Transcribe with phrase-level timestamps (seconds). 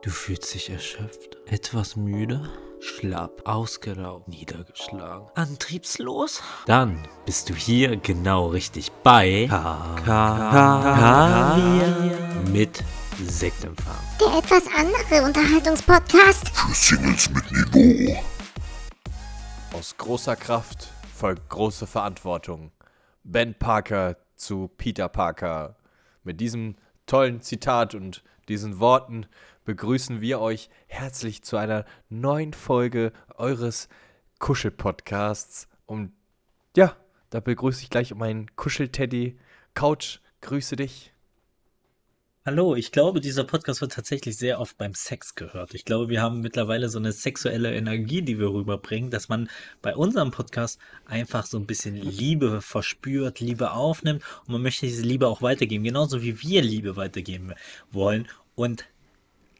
[0.00, 2.48] Du fühlst dich erschöpft, etwas müde,
[2.78, 6.40] schlapp, ausgeraubt, niedergeschlagen, antriebslos?
[6.66, 11.56] Dann bist du hier genau richtig bei K K
[12.52, 12.84] mit
[13.20, 13.96] Sektempfang.
[14.20, 16.48] Der etwas andere Unterhaltungspodcast.
[16.50, 18.22] Für Singles mit Niveau.
[19.72, 22.70] Aus großer Kraft folgt große Verantwortung.
[23.24, 25.74] Ben Parker zu Peter Parker.
[26.22, 26.76] Mit diesem
[27.06, 29.26] tollen Zitat und diesen Worten
[29.68, 33.90] begrüßen wir euch herzlich zu einer neuen Folge eures
[34.38, 35.68] Kuschel-Podcasts.
[35.84, 36.12] Und
[36.74, 36.96] ja,
[37.28, 39.38] da begrüße ich gleich meinen Kuschelteddy.
[39.74, 41.12] Couch, grüße dich.
[42.46, 45.74] Hallo, ich glaube, dieser Podcast wird tatsächlich sehr oft beim Sex gehört.
[45.74, 49.50] Ich glaube, wir haben mittlerweile so eine sexuelle Energie, die wir rüberbringen, dass man
[49.82, 55.02] bei unserem Podcast einfach so ein bisschen Liebe verspürt, Liebe aufnimmt und man möchte diese
[55.02, 57.52] Liebe auch weitergeben, genauso wie wir Liebe weitergeben
[57.92, 58.86] wollen und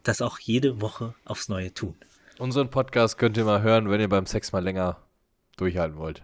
[0.09, 1.95] das auch jede Woche aufs Neue tun.
[2.39, 4.97] Unseren Podcast könnt ihr mal hören, wenn ihr beim Sex mal länger
[5.55, 6.23] durchhalten wollt.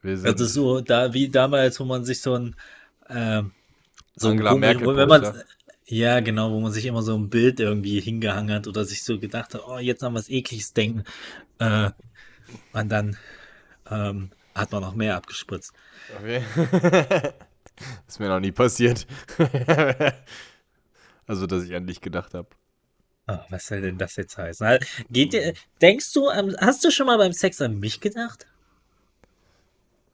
[0.00, 2.56] Wir also so, da wie damals, wo man sich so ein
[3.08, 3.42] äh,
[4.16, 5.42] so Angela Merkel wenn man,
[5.84, 9.18] ja, genau, wo man sich immer so ein Bild irgendwie hingehangen hat oder sich so
[9.18, 11.04] gedacht hat, oh, jetzt noch was Ekliges denken.
[11.58, 11.90] Äh,
[12.72, 13.16] und dann
[13.90, 15.72] ähm, hat man noch mehr abgespritzt.
[16.18, 16.42] Okay.
[18.08, 19.06] ist mir noch nie passiert.
[21.26, 22.48] also, dass ich an dich gedacht habe.
[23.28, 24.78] Oh, was soll denn das jetzt heißen?
[25.10, 28.46] Geht dir, denkst du, hast du schon mal beim Sex an mich gedacht?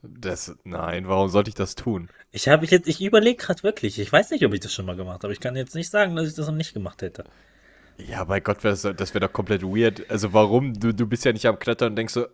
[0.03, 2.09] Das, nein, warum sollte ich das tun?
[2.31, 3.99] Ich habe jetzt, ich überlege gerade wirklich.
[3.99, 5.33] Ich weiß nicht, ob ich das schon mal gemacht habe.
[5.33, 7.25] Ich kann jetzt nicht sagen, dass ich das noch nicht gemacht hätte.
[7.97, 10.09] Ja, bei Gott, das, das wäre doch komplett weird.
[10.09, 10.75] Also warum?
[10.75, 12.27] Du, du bist ja nicht am Klettern und denkst so,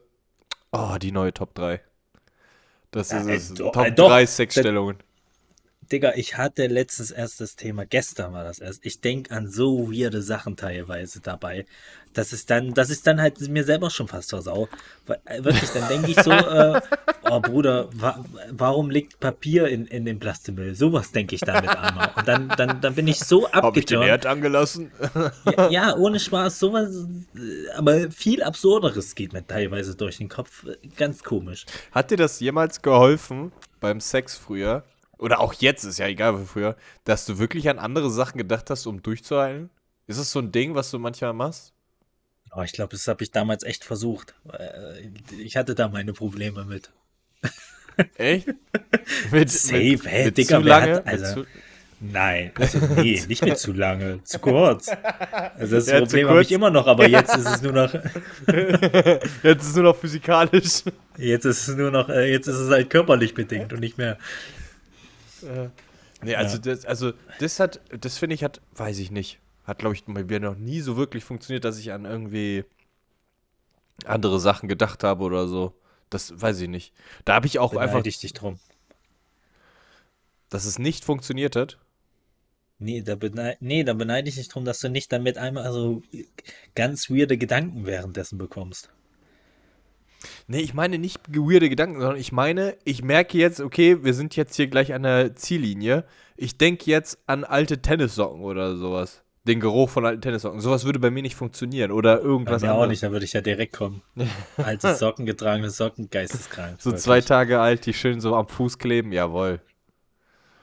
[0.72, 1.81] oh, die neue Top 3.
[2.91, 3.50] Das ja, ist es.
[3.53, 4.98] Äh, Top äh, 3 Sexstellungen.
[5.91, 8.85] Digga, ich hatte letztes erst das Thema, gestern war das erst.
[8.87, 11.67] Ich denke an so weirde Sachen teilweise dabei,
[12.15, 14.69] dass es dann, dass ich dann halt mir selber schon fast versau.
[15.25, 16.81] Äh, wirklich, dann denke ich so, äh,
[17.31, 20.75] oh Bruder, wa warum liegt Papier in, in dem Plastikmüll?
[20.75, 22.12] Sowas denke ich damit einmal.
[22.17, 23.65] Und dann, dann, dann bin ich so abgeturnt.
[23.65, 24.93] Hab ich den Erd angelassen?
[25.44, 27.06] ja, ja, ohne Spaß, sowas,
[27.77, 30.65] aber viel Absurderes geht mir teilweise durch den Kopf.
[30.97, 31.67] Ganz komisch.
[31.93, 34.84] Hat dir das jemals geholfen beim Sex früher?
[35.19, 38.70] Oder auch jetzt, ist ja egal wie früher, dass du wirklich an andere Sachen gedacht
[38.70, 39.70] hast, um durchzuhalten?
[40.06, 41.72] Ist das so ein Ding, was du manchmal machst?
[42.54, 44.34] Oh, ich glaube, das habe ich damals echt versucht.
[44.52, 45.08] Äh,
[45.42, 46.91] ich hatte da meine Probleme mit.
[48.16, 48.48] Echt?
[49.30, 50.94] mit, Safe, mit, hey, mit Digga, zu lange?
[50.97, 51.46] Hat, also, zu
[52.12, 54.91] Nein, also nee, nicht mit zu lange, zu kurz.
[55.56, 57.94] Also das ja, Problem habe ich immer noch, aber jetzt ist es nur noch.
[59.42, 60.82] jetzt ist es nur noch physikalisch.
[61.16, 64.19] Jetzt ist es nur noch, äh, jetzt ist es halt körperlich bedingt und nicht mehr
[65.44, 65.71] äh,
[66.22, 66.62] nee, also, ja.
[66.62, 70.25] das, also das hat, das finde ich hat, weiß ich nicht, hat glaube ich bei
[70.25, 72.65] mir noch nie so wirklich funktioniert, dass ich an irgendwie
[74.05, 75.75] andere Sachen gedacht habe oder so.
[76.10, 76.93] Das weiß ich nicht.
[77.25, 78.06] Da habe ich auch Beneide einfach.
[78.06, 78.59] ich dich drum.
[80.49, 81.78] Dass es nicht funktioniert hat?
[82.78, 83.16] Nee da,
[83.61, 86.03] nee, da beneide ich dich drum, dass du nicht damit einmal so
[86.75, 88.91] ganz weirde Gedanken währenddessen bekommst.
[90.47, 94.37] Nee, ich meine nicht weirde Gedanken, sondern ich meine, ich merke jetzt, okay, wir sind
[94.37, 96.05] jetzt hier gleich an der Ziellinie.
[96.37, 99.23] Ich denke jetzt an alte Tennissocken oder sowas.
[99.47, 100.61] Den Geruch von alten Tennissocken.
[100.61, 101.91] Sowas würde bei mir nicht funktionieren.
[101.91, 102.87] Oder irgendwas bei mir anderes.
[102.87, 104.03] auch nicht, da würde ich ja direkt kommen.
[104.57, 106.81] Alte Socken, getragene Socken, geisteskrank.
[106.81, 107.03] So wirklich.
[107.03, 109.61] zwei Tage alt, die schön so am Fuß kleben, jawohl.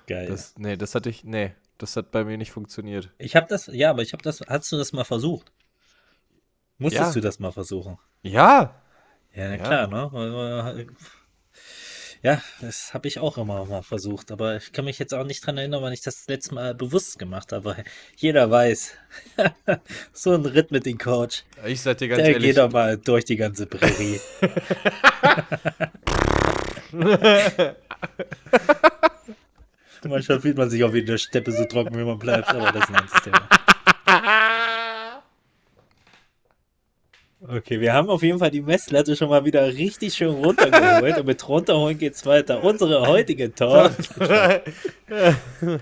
[0.08, 0.28] Geil.
[0.28, 3.12] Das, nee, das hatte ich, nee, das hat bei mir nicht funktioniert.
[3.20, 5.52] Ich habe das, ja, aber ich habe das, hast du das mal versucht?
[6.80, 7.14] Musstest ja.
[7.14, 8.00] du das mal versuchen?
[8.24, 8.81] Ja,
[9.36, 10.88] ja, na klar, ne?
[12.24, 15.44] Ja, das habe ich auch immer mal versucht, aber ich kann mich jetzt auch nicht
[15.44, 17.76] dran erinnern, wann ich das letzte Mal bewusst gemacht habe.
[18.16, 18.94] Jeder weiß,
[20.14, 21.44] so ein Ritt mit dem Coach.
[21.66, 22.50] Ich sag dir ganz der ehrlich.
[22.50, 24.20] geht doch mal durch die ganze Prärie.
[30.04, 32.72] Manchmal fühlt man sich auch wie in der Steppe so trocken, wie man bleibt, aber
[32.72, 33.48] das ist ein anderes Thema.
[37.54, 41.26] Okay, wir haben auf jeden Fall die Messlatte schon mal wieder richtig schön runtergeholt und
[41.26, 42.64] mit runterholen geht's weiter.
[42.64, 43.92] Unsere heutige Talk.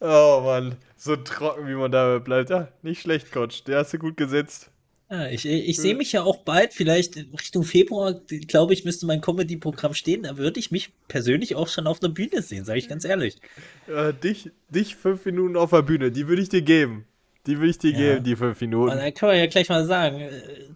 [0.00, 2.50] oh Mann, so trocken, wie man dabei bleibt.
[2.50, 3.64] Ja, nicht schlecht, Coach.
[3.64, 4.70] Der hast du gut gesetzt.
[5.10, 9.20] Ja, ich ich sehe mich ja auch bald, vielleicht Richtung Februar, glaube ich, müsste mein
[9.20, 10.22] Comedy-Programm stehen.
[10.22, 13.38] Da würde ich mich persönlich auch schon auf der Bühne sehen, sage ich ganz ehrlich.
[13.88, 17.04] Ja, dich, dich fünf Minuten auf der Bühne, die würde ich dir geben.
[17.46, 17.98] Die will ich dir ja.
[17.98, 18.92] geben, die fünf Minuten.
[18.92, 20.30] Und dann können wir ja gleich mal sagen, äh,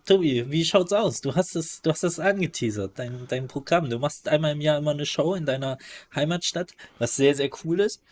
[0.04, 1.20] Tobi, wie schaut's aus?
[1.20, 3.88] Du hast es, du hast es angeteasert, dein, dein Programm.
[3.88, 5.78] Du machst einmal im Jahr immer eine Show in deiner
[6.14, 8.02] Heimatstadt, was sehr, sehr cool ist.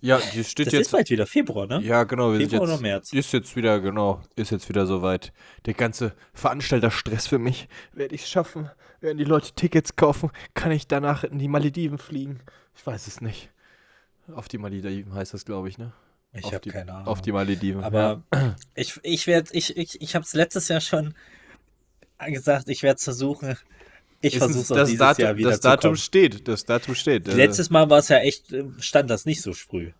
[0.00, 0.82] Ja, die steht Das jetzt.
[0.82, 1.80] ist bald wieder Februar, ne?
[1.82, 2.32] Ja, genau.
[2.32, 3.12] Wir Februar sind oder jetzt, März?
[3.12, 5.32] Ist jetzt wieder, genau, ist jetzt wieder soweit.
[5.66, 7.68] Der ganze Veranstalterstress für mich.
[7.92, 8.70] Werde ich es schaffen?
[9.00, 10.30] Werden die Leute Tickets kaufen?
[10.54, 12.40] Kann ich danach in die Malediven fliegen?
[12.76, 13.50] Ich weiß es nicht.
[14.32, 15.92] Auf die Malediven heißt das, glaube ich, ne?
[16.32, 17.06] Ich habe die, keine Ahnung.
[17.08, 17.82] Auf die Malediven.
[17.82, 18.22] Aber
[18.74, 21.14] ich, ich werde, ich, ich, ich habe es letztes Jahr schon
[22.26, 23.56] gesagt, ich werde es versuchen.
[24.20, 26.48] Ich versuche es- auch dieses Datum, Jahr wieder Das zu Datum steht.
[26.48, 27.28] Das Datum steht.
[27.28, 29.92] Äh, Letztes Mal war es ja echt, äh, stand das nicht so früh.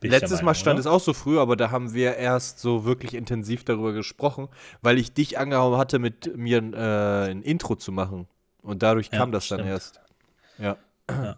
[0.00, 0.80] Letztes Mal Meinung, stand oder?
[0.80, 4.48] es auch so früh, aber da haben wir erst so wirklich intensiv darüber gesprochen,
[4.82, 8.26] weil ich dich angehauen hatte, mit mir ein, äh, ein Intro zu machen.
[8.60, 9.70] Und dadurch Ja, kam das dann stimmt.
[9.70, 10.00] erst.
[10.58, 10.76] Ja.
[11.08, 11.36] Ja.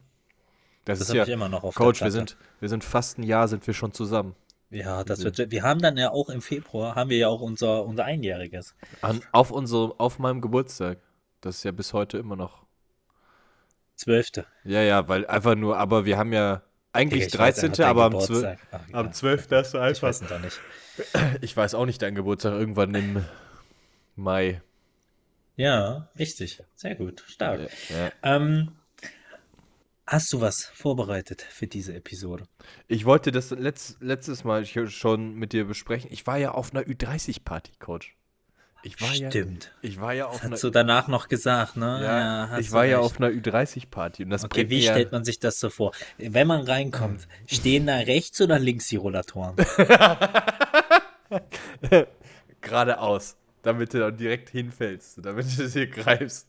[0.84, 1.22] Das, Das ist ja.
[1.24, 3.92] ich immer noch auf Coach, wir sind, wir sind fast ein Jahr, sind wir schon
[3.92, 4.34] zusammen.
[4.70, 5.50] Ja, das wird.
[5.50, 8.74] Wir haben dann ja auch im Februar haben wir ja auch unser unser einjähriges.
[9.00, 10.98] An, auf, unserem, auf meinem Geburtstag.
[11.40, 12.64] Das ist ja bis heute immer noch.
[13.94, 14.46] Zwölfte.
[14.64, 16.62] Ja, ja, weil einfach nur, aber wir haben ja
[16.92, 18.26] eigentlich ich weiß 13., einfach deinen aber am 12.
[18.28, 18.58] Geburtstag.
[18.72, 19.14] Ach, Am egal.
[19.14, 19.48] 12.
[19.50, 20.02] hast du Ich einfach.
[20.02, 20.60] weiß es doch nicht.
[21.42, 23.24] Ich weiß auch nicht deinen Geburtstag, irgendwann im
[24.16, 24.62] Mai.
[25.56, 26.62] Ja, richtig.
[26.74, 27.22] Sehr gut.
[27.26, 27.68] Stark.
[27.90, 28.10] Ja.
[28.22, 28.72] Ähm,
[30.06, 32.44] hast du was vorbereitet für diese Episode?
[32.88, 36.10] Ich wollte das letzt, letztes Mal schon mit dir besprechen.
[36.12, 38.14] Ich war ja auf einer Ü30-Party, Coach.
[38.82, 39.72] Ich war ja, Stimmt.
[39.82, 42.00] ich war ja auf Das hast du danach noch gesagt, ne?
[42.04, 43.06] ja, hast ich war ja recht.
[43.06, 45.90] auf einer Ü30-Party und das Okay, wie ja- stellt man sich das so vor?
[46.18, 49.56] Wenn man reinkommt, stehen da rechts oder links die Rollatoren?
[52.60, 56.48] geradeaus, damit du dann direkt hinfällst, damit du es hier greifst.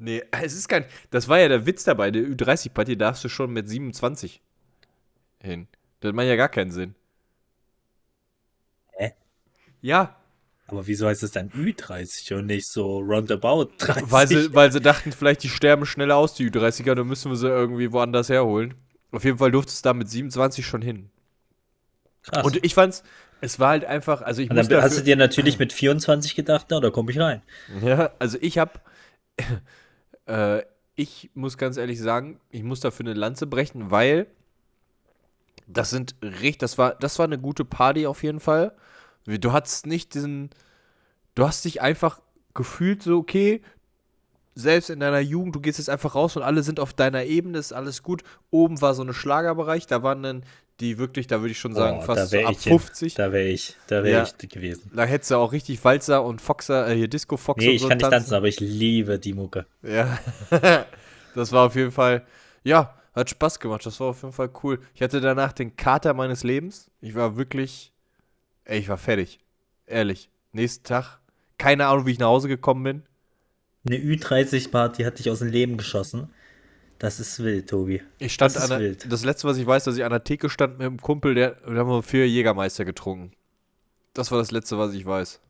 [0.00, 0.84] Nee, es ist kein.
[1.10, 2.10] Das war ja der Witz dabei.
[2.10, 4.40] Der Ü30-Party darfst du schon mit 27
[5.42, 5.68] hin.
[6.00, 6.94] Das macht ja gar keinen Sinn.
[8.92, 9.12] Hä?
[9.82, 10.16] Ja,
[10.66, 14.10] Aber wieso heißt es dann Ü30 und nicht so roundabout 30?
[14.10, 17.36] weil sie, weil sie dachten, vielleicht die sterben schneller aus, die Ü30er, dann müssen wir
[17.36, 18.74] sie irgendwie woanders herholen.
[19.12, 21.10] Auf jeden Fall durfte es da mit 27 schon hin.
[22.22, 22.44] Krass.
[22.44, 23.02] Und ich fand's,
[23.40, 25.72] es war halt einfach, also ich Und muss dann hast du dafür, dir natürlich mit
[25.72, 27.42] 24 gedacht, na, da komme ich rein.
[27.82, 28.82] Ja, also ich hab,
[30.30, 34.26] äh, ich muss ganz ehrlich sagen, ich muss dafür eine Lanze brechen, weil
[35.66, 38.72] das sind richtig, das war, das war eine gute Party auf jeden Fall.
[39.24, 40.50] Du hattest nicht diesen,
[41.34, 42.20] du hast dich einfach
[42.54, 43.62] gefühlt so, okay,
[44.54, 47.58] selbst in deiner Jugend, du gehst jetzt einfach raus und alle sind auf deiner Ebene,
[47.58, 48.22] ist alles gut.
[48.50, 50.44] Oben war so ein Schlagerbereich, da waren dann
[50.80, 52.78] die wirklich, da würde ich schon sagen, Oh, fast da so ab ich hin.
[52.78, 53.14] 50.
[53.14, 54.28] Da wäre ich, da wäre Ja.
[54.40, 54.90] ich gewesen.
[54.94, 57.88] Da hättest du auch richtig Walzer und Foxer, äh, hier Disco Fox Nee, ich so
[57.88, 59.66] kann nicht tanzen, aber ich liebe die Mucke.
[59.82, 60.18] Ja,
[61.34, 62.24] das war auf jeden Fall,
[62.64, 63.84] ja, hat Spaß gemacht.
[63.84, 64.80] Das war auf jeden Fall cool.
[64.94, 66.90] Ich hatte danach den Kater meines Lebens.
[67.00, 67.92] Ich war wirklich,
[68.64, 69.40] ey, ich war fertig.
[69.86, 70.30] Ehrlich.
[70.52, 71.18] Nächsten Tag,
[71.58, 73.02] keine Ahnung, wie ich nach Hause gekommen bin.
[73.86, 76.30] Eine Ü30-Party hat dich aus dem Leben geschossen.
[77.00, 78.02] Das ist wild, Tobi.
[78.18, 79.10] Ich stand Das ist an der, wild.
[79.12, 81.56] das letzte, was ich weiß, dass ich an der Theke stand mit einem Kumpel, der,
[81.66, 83.32] wir haben vier Jägermeister getrunken.
[84.14, 85.40] Das war das letzte, was ich weiß.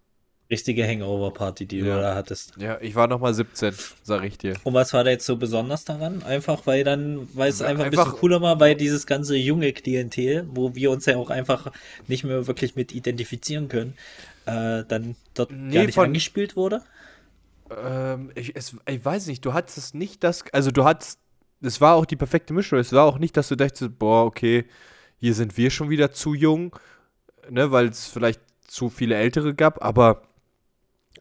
[0.49, 1.97] Richtige Hangover-Party, die Ja.
[1.97, 2.55] du da hattest.
[2.57, 3.75] Ja, ich war noch mal 17,
[4.05, 4.55] sag ich dir.
[4.65, 6.23] Und was war da jetzt so besonders daran?
[6.23, 9.37] Einfach, weil dann, weil es Ja, einfach ein einfach- bisschen cooler war, weil dieses ganze
[9.37, 11.73] junge Klientel, wo wir uns ja auch einfach
[12.07, 13.95] nicht mehr wirklich mit identifizieren können,
[14.47, 16.83] äh, dann dort Nee, gar nicht von- angespielt wurde.
[17.77, 21.19] Ähm, ich, es, ich weiß nicht, du hattest nicht das, also du hattest,
[21.63, 22.79] es war auch die perfekte Mischung.
[22.79, 24.65] Es war auch nicht, dass du dachtest, boah, okay,
[25.19, 26.75] hier sind wir schon wieder zu jung,
[27.51, 30.23] ne, weil es vielleicht zu viele Ältere gab, aber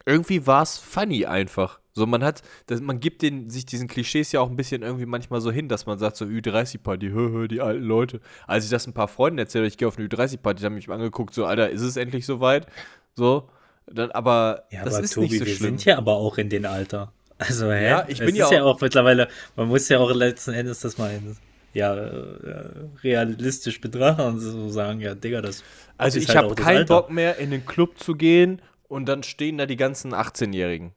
[0.06, 1.80] irgendwie war es funny einfach.
[1.94, 5.06] So, man hat, das, man gibt den, sich diesen Klischees ja auch ein bisschen irgendwie
[5.06, 8.22] manchmal so hin, dass man sagt so, Ü30-Party, hö, hö, die alten Leute.
[8.48, 10.76] Als ich das ein paar Freunden erzählt habe, ich gehe auf eine Ü30-Party, die haben
[10.76, 12.68] mich angeguckt, so, Alter, ist es endlich soweit?
[13.16, 13.50] So,
[13.88, 15.78] dann, aber Ja, das aber ist Tobi, nicht so wir schlimm.
[15.78, 17.12] sind ja aber auch in dem Alter.
[17.40, 17.88] Also, hä?
[17.90, 20.54] Ja, ich es bin ist ja ja auch- auch mittlerweile, man muss ja auch letzten
[20.54, 21.36] Endes das mal in,
[21.74, 22.70] ja, äh,
[23.04, 25.64] realistisch betrachten und so sagen, ja, Digga, das
[25.98, 26.86] Also ich halt habe auch keinen.
[26.86, 30.94] Bock mehr, in den Club zu gehen und dann stehen da die ganzen 18-Jährigen.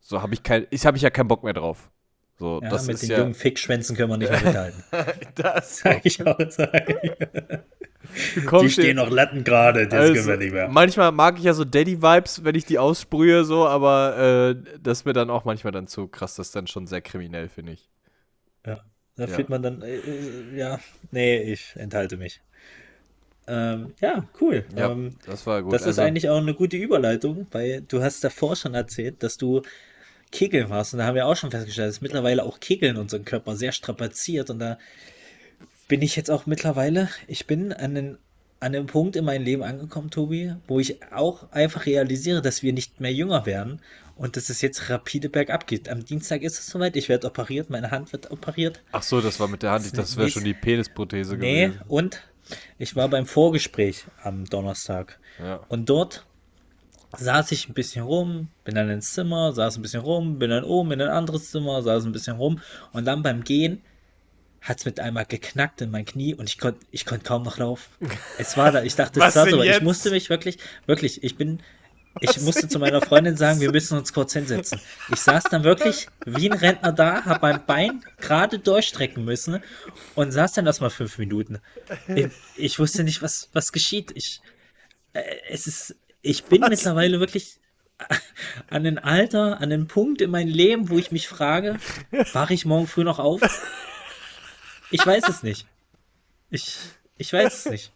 [0.00, 1.90] So habe ich kein, ich habe ich ja keinen Bock mehr drauf.
[2.38, 4.84] So, Ja, das mit ist den ja jungen Fickschwänzen können wir nicht mehr mithalten.
[5.34, 5.78] das.
[5.78, 6.94] Sag ich auch sagen.
[8.60, 10.68] Die stehen noch Latten gerade, das also, können wir nicht mehr.
[10.68, 14.16] Manchmal mag ich ja so Daddy-Vibes, wenn ich die aussprühe, so, aber
[14.56, 16.36] äh, das ist mir dann auch manchmal dann zu krass.
[16.36, 17.88] Das ist dann schon sehr kriminell, finde ich.
[19.16, 19.34] Da Ja.
[19.34, 20.78] fühlt man dann, äh, äh, ja,
[21.10, 22.40] nee, ich enthalte mich.
[23.46, 24.64] Ähm, ja, cool.
[24.76, 25.72] Ja, Ähm, das war gut.
[25.72, 29.38] das ist Also, eigentlich auch eine gute Überleitung, weil du hast davor schon erzählt, dass
[29.38, 29.62] du
[30.30, 33.56] Kegeln warst und da haben wir auch schon festgestellt, dass mittlerweile auch Kegeln unseren Körper
[33.56, 34.78] sehr strapaziert und da
[35.88, 38.18] bin ich jetzt auch mittlerweile, ich bin an den
[38.60, 42.72] an einem Punkt in meinem Leben angekommen, Tobi, wo ich auch einfach realisiere, dass wir
[42.72, 43.80] nicht mehr jünger werden
[44.16, 45.88] und dass es jetzt rapide bergab geht.
[45.88, 48.82] Am Dienstag ist es soweit, ich werde operiert, meine Hand wird operiert.
[48.90, 51.82] Ach so, das war mit der Hand, das wäre schon die Penisprothese Nee, gewesen.
[51.86, 52.22] und
[52.78, 55.20] ich war beim Vorgespräch am Donnerstag.
[55.38, 55.60] Ja.
[55.68, 56.26] Und dort
[57.16, 60.64] saß ich ein bisschen rum, bin dann ins Zimmer, saß ein bisschen rum, bin dann
[60.64, 62.60] oben in ein anderes Zimmer, saß ein bisschen rum.
[62.92, 63.82] Und dann beim Gehen
[64.60, 67.58] hat es mit einmal geknackt in mein Knie und ich konnte ich konnt kaum noch
[67.58, 67.90] laufen.
[68.38, 69.62] Es war da, ich dachte, es war so.
[69.62, 71.60] Ich musste mich wirklich, wirklich, ich bin,
[72.20, 74.80] ich musste zu meiner Freundin sagen, wir müssen uns kurz hinsetzen.
[75.12, 79.62] Ich saß dann wirklich wie ein Rentner da, habe mein Bein gerade durchstrecken müssen
[80.14, 81.60] und saß dann erstmal fünf Minuten.
[82.08, 84.10] Ich, ich wusste nicht, was, was geschieht.
[84.14, 84.40] Ich,
[85.12, 87.60] äh, es ist, ich bin mittlerweile wirklich
[88.70, 91.78] an ein Alter, an einen Punkt in meinem Leben, wo ich mich frage,
[92.32, 93.40] wache ich morgen früh noch auf?
[94.90, 95.66] Ich weiß es nicht.
[96.50, 96.76] Ich,
[97.16, 97.92] ich weiß es nicht.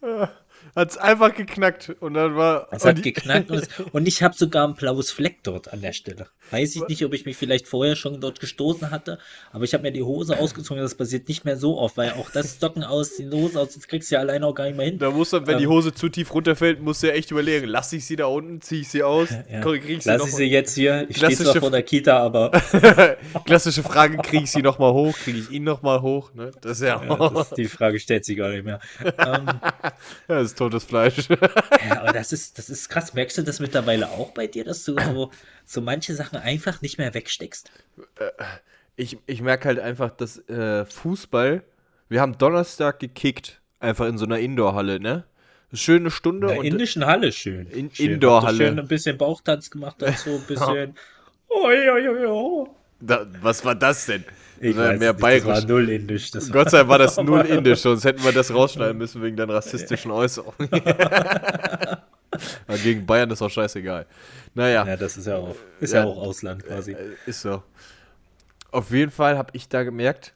[0.74, 2.68] Hat's einfach geknackt und dann war.
[2.70, 5.82] Es hat die- geknackt und, es, und ich habe sogar ein blaues Fleck dort an
[5.82, 6.28] der Stelle.
[6.50, 9.18] Weiß ich nicht, ob ich mich vielleicht vorher schon dort gestoßen hatte,
[9.52, 10.82] aber ich habe mir die Hose ausgezogen.
[10.82, 13.86] Das passiert nicht mehr so oft, weil auch das Socken aus, die Hose aus, das
[13.86, 14.98] kriegst du ja alleine auch gar nicht mehr hin.
[14.98, 15.70] Da muss dann, wenn die Ähm.
[15.70, 18.80] Hose zu tief runterfällt, musst du ja echt überlegen, lasse ich sie da unten, ziehe
[18.82, 19.60] ich sie aus, Ja.
[19.60, 21.06] krieg ich sie Lass ich sie jetzt hier.
[21.08, 22.50] Ich stehe zwar vor der Kita, aber
[23.44, 26.50] Klassische Frage, kriege ich sie nochmal hoch, kriege ich ihn nochmal hoch, ne?
[26.60, 28.80] Das ist ja, ja, das, die Frage stellt sich gar nicht mehr.
[29.04, 29.72] Ähm, ja,
[30.28, 31.28] das ist totes Fleisch.
[31.88, 33.12] Ja, aber das ist, das ist krass.
[33.14, 35.30] Merkst du das mittlerweile auch bei dir, dass du so,
[35.64, 37.70] so manche Sachen einfach nicht mehr wegsteckst?
[38.96, 41.62] Ich, ich merke halt einfach, dass äh, Fußball,
[42.08, 45.24] wir haben Donnerstag gekickt, einfach in so einer Indoor-Halle, ne?
[45.72, 47.66] Schöne Stunde In der indischen Halle schön.
[47.68, 48.12] In- schön.
[48.12, 48.56] Indoor-Halle.
[48.58, 50.94] Schön ein bisschen Bauchtanz gemacht dazu, ein bisschen.
[51.48, 52.66] Oi, oi, oi, oi.
[53.00, 54.24] da, was war das denn?
[54.62, 55.66] Ich weiß mehr nicht, das war bayerisch.
[55.66, 56.30] null indisch.
[56.52, 59.50] Gott sei Dank war das null indisch, sonst hätten wir das rausschneiden müssen wegen deinen
[59.50, 60.70] rassistischen Äußerungen.
[62.82, 64.06] Gegen Bayern ist auch scheißegal.
[64.54, 64.86] Naja.
[64.86, 66.00] ja, das ist ja auch, ist Ja.
[66.04, 66.92] ja, auch Ausland quasi.
[66.92, 67.62] Äh, Ist so.
[68.70, 70.34] Auf jeden Fall habe ich da gemerkt,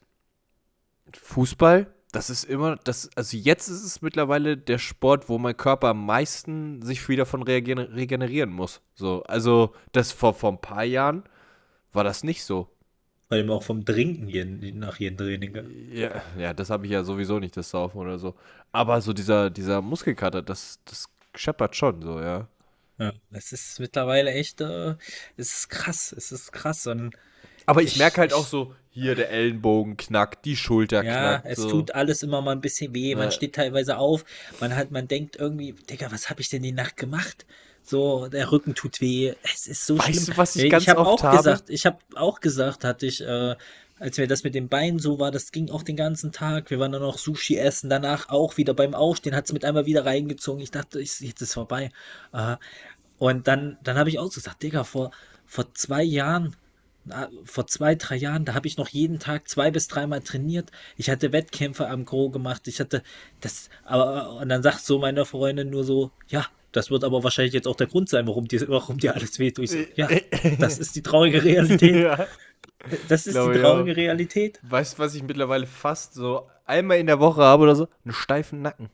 [1.22, 5.88] Fußball, das ist immer, das, also jetzt ist es mittlerweile der Sport, wo mein Körper
[5.88, 8.80] am meisten sich wieder von regenerieren muss.
[8.94, 11.24] So, also das vor, vor ein paar Jahren
[11.92, 12.68] war das nicht so.
[13.28, 15.56] Weil ihm auch vom Trinken jeden, nach jedem Training.
[15.92, 18.34] Ja, ja das habe ich ja sowieso nicht, das Saufen oder so.
[18.72, 22.48] Aber so dieser, dieser Muskelkater, das, das scheppert schon so, ja.
[22.98, 24.94] Ja, es ist mittlerweile echt, äh,
[25.36, 26.86] es ist krass, es ist krass.
[26.86, 27.14] Und
[27.66, 31.46] Aber ich Ich- merke halt auch so, hier der Ellenbogen knackt, die Schulter Ja, knackt.
[31.46, 31.68] es so.
[31.68, 33.14] tut alles immer mal ein bisschen weh.
[33.14, 33.30] Man Ja.
[33.32, 34.24] steht teilweise auf.
[34.60, 37.44] Man hat, man denkt irgendwie, Digga, was habe ich denn die Nacht gemacht?
[37.88, 39.32] So, der Rücken tut weh.
[39.54, 40.26] Es ist so Weißt schlimm.
[40.26, 41.36] du, was ich ich ganz habe oft auch habe?
[41.36, 43.54] gesagt, ich habe auch gesagt, hatte ich, äh,
[44.00, 46.70] als mir das mit dem Bein so war, das ging auch den ganzen Tag.
[46.70, 49.86] Wir waren dann noch Sushi essen, danach auch wieder beim Aufstehen, hat es mit einmal
[49.86, 50.60] wieder reingezogen.
[50.60, 51.90] Ich dachte, ich, jetzt ist vorbei.
[52.32, 52.56] Äh,
[53.18, 55.12] und dann, dann habe ich auch gesagt, Digga, vor,
[55.46, 56.56] vor zwei Jahren
[57.44, 60.72] vor zwei, drei Jahren, da habe ich noch jeden Tag zwei bis dreimal trainiert.
[60.96, 62.66] Ich hatte Wettkämpfe am Gro gemacht.
[62.66, 63.02] Ich hatte
[63.40, 67.54] das, aber und dann sagt so meine Freundin nur so, ja, das wird aber wahrscheinlich
[67.54, 69.58] jetzt auch der Grund sein, warum dir, warum dir alles weht.
[69.58, 70.08] Ich so, ja,
[70.60, 71.96] das ist die traurige Realität.
[71.96, 72.26] ja.
[73.08, 73.96] Das ist Glaube die traurige auch.
[73.96, 74.60] Realität.
[74.62, 77.88] Weißt du, was ich mittlerweile fast so einmal in der Woche habe oder so?
[78.04, 78.90] Einen steifen Nacken.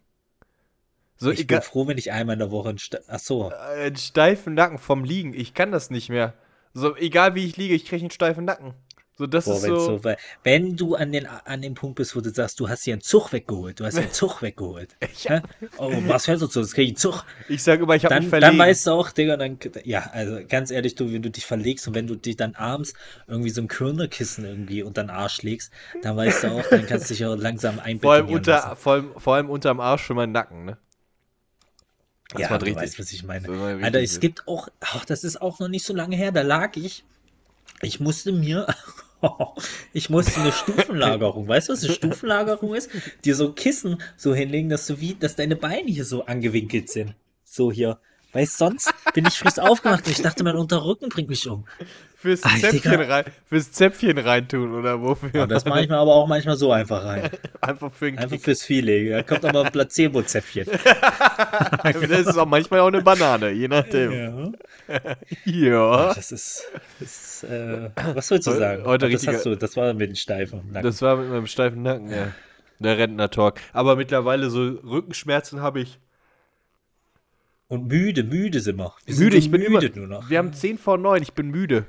[1.17, 3.87] So, Ich bin froh, wenn ich einmal in der Woche, ein Sta- ach so, äh,
[3.87, 5.35] einen steifen Nacken vom Liegen.
[5.35, 6.35] Ich kann das nicht mehr.
[6.75, 8.75] So, egal wie ich liege, ich kriege einen steifen Nacken.
[9.19, 9.99] So, das Boah, ist so.
[9.99, 12.95] so, wenn du an, den, an dem Punkt bist, wo du sagst, du hast hier
[12.95, 14.97] einen Zug weggeholt, du hast hier einen Zug weggeholt.
[15.27, 15.43] Hä?
[15.77, 16.61] Oh, was hältst du zu?
[16.61, 17.25] Das krieg ich einen Zug.
[17.47, 18.59] Ich sage immer, ich habe mich Dann, verlegen.
[18.59, 21.87] dann weißt du auch, Digga, dann, ja, also ganz ehrlich, du, wenn du dich verlegst
[21.87, 22.95] und wenn du dich dann abends
[23.29, 27.11] irgendwie so ein Körnerkissen irgendwie unter den Arsch legst, dann weißt du auch, dann kannst
[27.11, 30.33] du dich auch langsam vor allem, unter, vor, allem, vor allem unterm Arsch für meinen
[30.33, 30.79] Nacken, ne?
[32.31, 33.47] Das Ja, du weißt, was ich meine.
[33.85, 36.77] Alter, es gibt auch, ach, das ist auch noch nicht so lange her, da lag
[36.77, 37.05] ich,
[37.83, 38.67] ich musste mir,
[39.93, 42.91] ich musste eine Stufenlagerung, weißt du, was eine Stufenlagerung ist?
[43.25, 47.15] Dir so Kissen so hinlegen, dass du wie, dass deine Beine hier so angewinkelt sind.
[47.45, 47.99] So hier.
[48.33, 51.67] Weißt sonst bin ich frisch aufgemacht und ich dachte, mein Unterrücken bringt mich um.
[52.17, 53.15] Fürs Ach, Zäpfchen, Digga.
[53.15, 55.43] rein, fürs Zäpfchen reintun oder wofür?
[55.43, 57.29] Und das mache ich mir aber auch manchmal so einfach rein.
[57.61, 59.11] Einfach für Einfach fürs Feeling.
[59.11, 60.67] Da kommt aber ein Placebo-Zäpfchen.
[61.83, 64.13] Das ist auch manchmal auch eine Banane, je nachdem.
[64.13, 64.53] Ja.
[65.45, 66.15] Ja.
[66.15, 66.65] Das ist,
[67.01, 68.85] das ist äh, was wolltest du sagen?
[68.85, 70.71] Heute das hast du, das war mit den Steifen.
[70.71, 70.85] Nacken.
[70.85, 72.29] Das war mit meinem steifen Nacken, ja.
[72.79, 73.61] Der Rentner-Talk.
[73.73, 75.99] Aber mittlerweile so Rückenschmerzen habe ich.
[77.73, 78.93] Und müde, müde sind wir.
[79.07, 79.97] wir müde, sind ich bin müde immer.
[79.97, 80.29] nur noch.
[80.29, 81.87] Wir haben 10 vor 9, ich bin müde.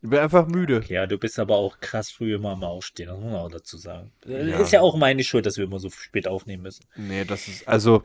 [0.00, 0.82] Ich bin einfach müde.
[0.88, 3.76] Ja, du bist aber auch krass früh immer am Aufstehen, das muss man auch dazu
[3.76, 4.12] sagen.
[4.24, 6.86] Ist ja auch meine Schuld, dass wir immer so spät aufnehmen müssen.
[6.96, 7.68] Nee, das ist.
[7.68, 8.02] Also,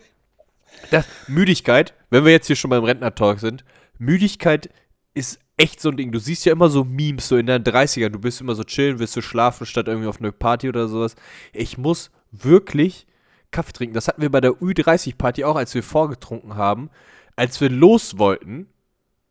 [0.89, 3.63] Das, Müdigkeit, wenn wir jetzt hier schon beim Rentner-Talk sind,
[3.97, 4.69] Müdigkeit
[5.13, 6.11] ist echt so ein Ding.
[6.11, 8.99] Du siehst ja immer so Memes, so in deinen 30ern, du bist immer so chillen,
[8.99, 11.15] willst du schlafen, statt irgendwie auf eine Party oder sowas.
[11.53, 13.07] Ich muss wirklich
[13.51, 13.93] Kaffee trinken.
[13.93, 16.89] Das hatten wir bei der Ü30-Party auch, als wir vorgetrunken haben.
[17.35, 18.67] Als wir los wollten,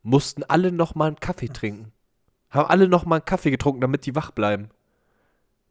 [0.03, 1.91] mussten alle nochmal einen Kaffee trinken.
[2.49, 4.69] Haben alle nochmal einen Kaffee getrunken, damit die wach bleiben.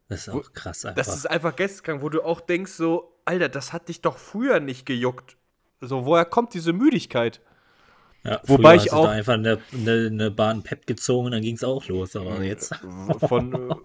[0.07, 0.95] Das ist Wo- auch krass einfach.
[1.03, 4.59] Das ist einfach geisteskrank, wo du auch denkst, so, Alter, das hat dich doch früher
[4.59, 5.37] nicht gejuckt.
[5.79, 7.41] So, woher kommt diese Müdigkeit?
[8.23, 11.55] ja, wobei ich auch- Da einfach eine, eine, eine Bahn Pep gezogen und dann ging
[11.55, 12.15] es auch los.
[12.15, 12.73] Aber jetzt,
[13.19, 13.51] Von,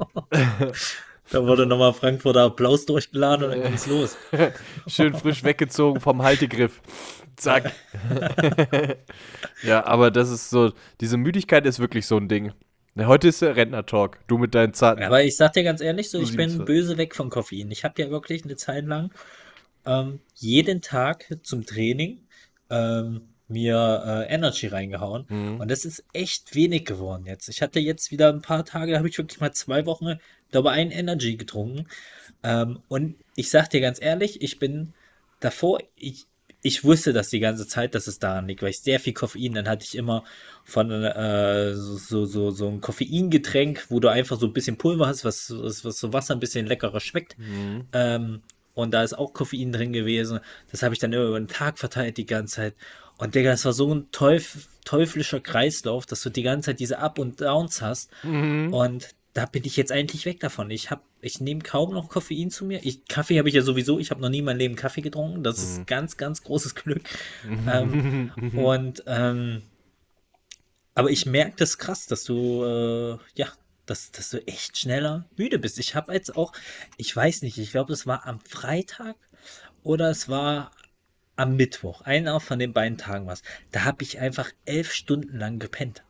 [1.30, 4.16] da wurde nochmal Frankfurter Applaus durchgeladen und dann ging es los.
[4.32, 4.50] äh,
[4.86, 6.80] schön frisch weggezogen vom Haltegriff.
[7.36, 7.72] Zack.
[9.62, 12.52] ja, aber das ist so, diese Müdigkeit ist wirklich so ein Ding.
[12.98, 14.20] Heute ist der Rentner-Talk.
[14.26, 15.02] Du mit deinen zarten.
[15.02, 17.70] Aber ich sag dir ganz ehrlich, so, ich bin böse weg von Koffein.
[17.70, 19.10] Ich habe ja wirklich eine Zeit lang
[19.84, 22.20] ähm, jeden Tag zum Training
[22.70, 25.26] ähm, mir äh, Energy reingehauen.
[25.28, 25.60] Mhm.
[25.60, 27.48] Und das ist echt wenig geworden jetzt.
[27.48, 30.18] Ich hatte jetzt wieder ein paar Tage, da habe ich wirklich mal zwei Wochen,
[30.50, 31.86] glaube ein Energy getrunken.
[32.42, 34.94] Ähm, und ich sag dir ganz ehrlich, ich bin
[35.40, 36.26] davor, ich,
[36.66, 39.54] ich wusste das die ganze Zeit, dass es daran liegt, weil ich sehr viel Koffein,
[39.54, 40.24] dann hatte ich immer
[40.64, 45.24] von äh, so, so, so, ein Koffeingetränk, wo du einfach so ein bisschen Pulver hast,
[45.24, 47.36] was, was, was so Wasser ein bisschen leckerer schmeckt.
[47.92, 48.42] Ähm,
[48.74, 50.40] und da ist auch Koffein drin gewesen.
[50.70, 52.74] Das habe ich dann immer über den Tag verteilt die ganze Zeit.
[53.16, 56.98] Und Digga, das war so ein teuf teuflischer Kreislauf, dass du die ganze Zeit diese
[56.98, 58.10] Up und Downs hast.
[58.72, 60.70] Und da bin ich jetzt eigentlich weg davon.
[60.70, 62.80] Ich habe, ich nehme kaum noch Koffein zu mir.
[62.84, 63.98] Ich, Kaffee habe ich ja sowieso.
[63.98, 65.42] Ich habe noch nie in meinem Leben Kaffee getrunken.
[65.42, 67.02] Das ist ganz, ganz großes Glück.
[67.72, 69.62] ähm, und ähm,
[70.94, 73.48] aber ich merke das krass, dass du äh, ja,
[73.86, 75.78] dass, dass du echt schneller müde bist.
[75.78, 76.52] Ich habe jetzt auch,
[76.96, 79.16] ich weiß nicht, ich glaube, es war am Freitag
[79.82, 80.70] oder es war
[81.36, 82.02] am Mittwoch.
[82.02, 83.42] Einer von den beiden Tagen war es.
[83.72, 86.02] Da habe ich einfach elf Stunden lang gepennt.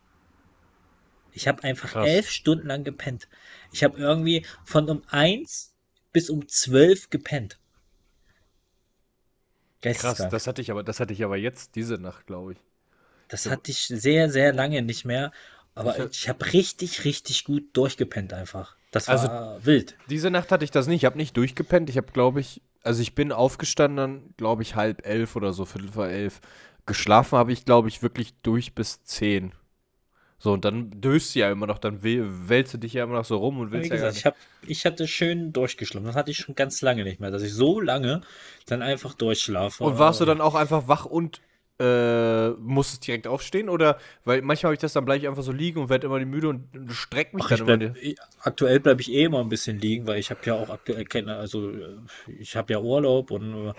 [1.36, 2.08] Ich habe einfach Krass.
[2.08, 3.28] elf Stunden lang gepennt.
[3.70, 5.74] Ich habe irgendwie von um eins
[6.12, 7.58] bis um zwölf gepennt.
[9.82, 12.58] Krass, das hatte ich aber, das hatte ich aber jetzt diese Nacht, glaube ich.
[13.28, 15.30] Das hatte ich sehr, sehr lange nicht mehr.
[15.74, 18.76] Aber Ich hab- ich habe richtig, richtig gut durchgepennt einfach.
[18.90, 19.94] Das Also- war wild.
[20.08, 21.02] Diese Nacht hatte ich das nicht.
[21.02, 21.90] Ich habe nicht durchgepennt.
[21.90, 25.92] Ich habe, glaube ich, also ich bin aufgestanden, glaube ich, halb elf oder so, viertel
[25.92, 26.40] vor elf.
[26.86, 29.52] Geschlafen habe ich, glaube ich, wirklich durch bis zehn.
[30.38, 33.24] So, und dann döst du ja immer noch, dann wälzt du dich ja immer noch
[33.24, 34.20] so rum und willst ja gar gesagt, nicht.
[34.20, 34.36] ich, hab,
[34.68, 36.06] ich hatte schön durchgeschlafen.
[36.06, 38.20] Das hatte ich schon ganz lange nicht mehr, dass ich so lange
[38.66, 39.82] dann einfach durchschlafe.
[39.82, 41.40] Und warst du dann auch einfach wach und
[41.78, 43.68] äh, musstest direkt aufstehen?
[43.68, 46.18] Oder, weil manchmal habe ich das, dann bleibe ich einfach so liegen und werde immer
[46.24, 47.76] müde und streck mich Ach, dann ich immer.
[47.78, 50.68] bleib, ich, aktuell bleibe ich eh immer ein bisschen liegen, weil ich habe ja auch
[50.68, 51.72] aktuell keine, also
[52.38, 53.72] ich habe ja Urlaub und äh,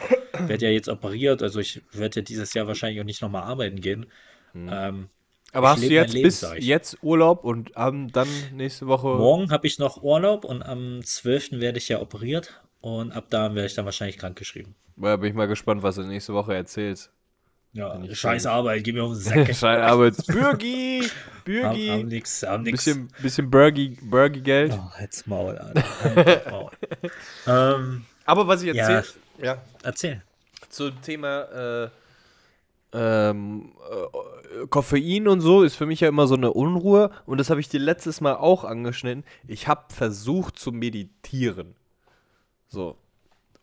[0.47, 3.79] werde ja jetzt operiert, also ich werde ja dieses Jahr wahrscheinlich auch nicht nochmal arbeiten
[3.79, 4.07] gehen.
[4.53, 4.69] Hm.
[4.71, 5.09] Ähm,
[5.57, 9.07] Aber ich hast du jetzt Leben, bis jetzt Urlaub und ähm, dann nächste Woche.
[9.07, 11.53] morgen habe ich noch Urlaub und am 12.
[11.53, 14.75] werde ich ja operiert und ab da werde ich dann wahrscheinlich krankgeschrieben.
[14.97, 17.11] Ja, bin ich mal gespannt, was du nächste Woche erzählst.
[17.73, 19.55] Ja, scheiß schon- Arbeit, gib mir auf den Sack.
[19.55, 20.25] Schein Arbeits.
[20.25, 21.01] Bürgi!
[21.03, 21.87] Haben, Bürgi!
[21.87, 22.85] haben nix, haben nix.
[22.85, 24.73] bisschen, bisschen Burgi, Burgi Geld.
[24.73, 26.51] Oh, halt's Maul, Alter.
[26.51, 26.71] Maul.
[27.47, 28.87] ähm, Aber was ich Ja.
[28.89, 29.61] erzähl, ja.
[29.83, 30.23] erzähl.
[30.69, 31.89] zum Thema äh,
[32.93, 33.73] ähm,
[34.61, 37.11] äh, Koffein und so ist für mich ja immer so eine Unruhe.
[37.25, 39.23] Und das habe ich dir letztes Mal auch angeschnitten.
[39.47, 41.75] Ich habe versucht zu meditieren.
[42.67, 42.97] So.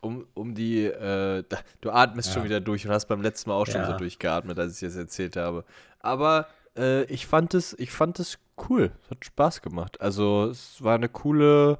[0.00, 2.44] Um, um die, äh, da, du atmest schon Ja.
[2.48, 3.86] wieder durch und hast beim letzten Mal auch schon Ja.
[3.86, 5.64] so durchgeatmet, als ich das erzählt habe.
[6.00, 8.92] Aber äh, ich fand es, ich fand es cool.
[9.04, 10.00] Es hat Spaß gemacht.
[10.02, 11.78] Also es war eine coole.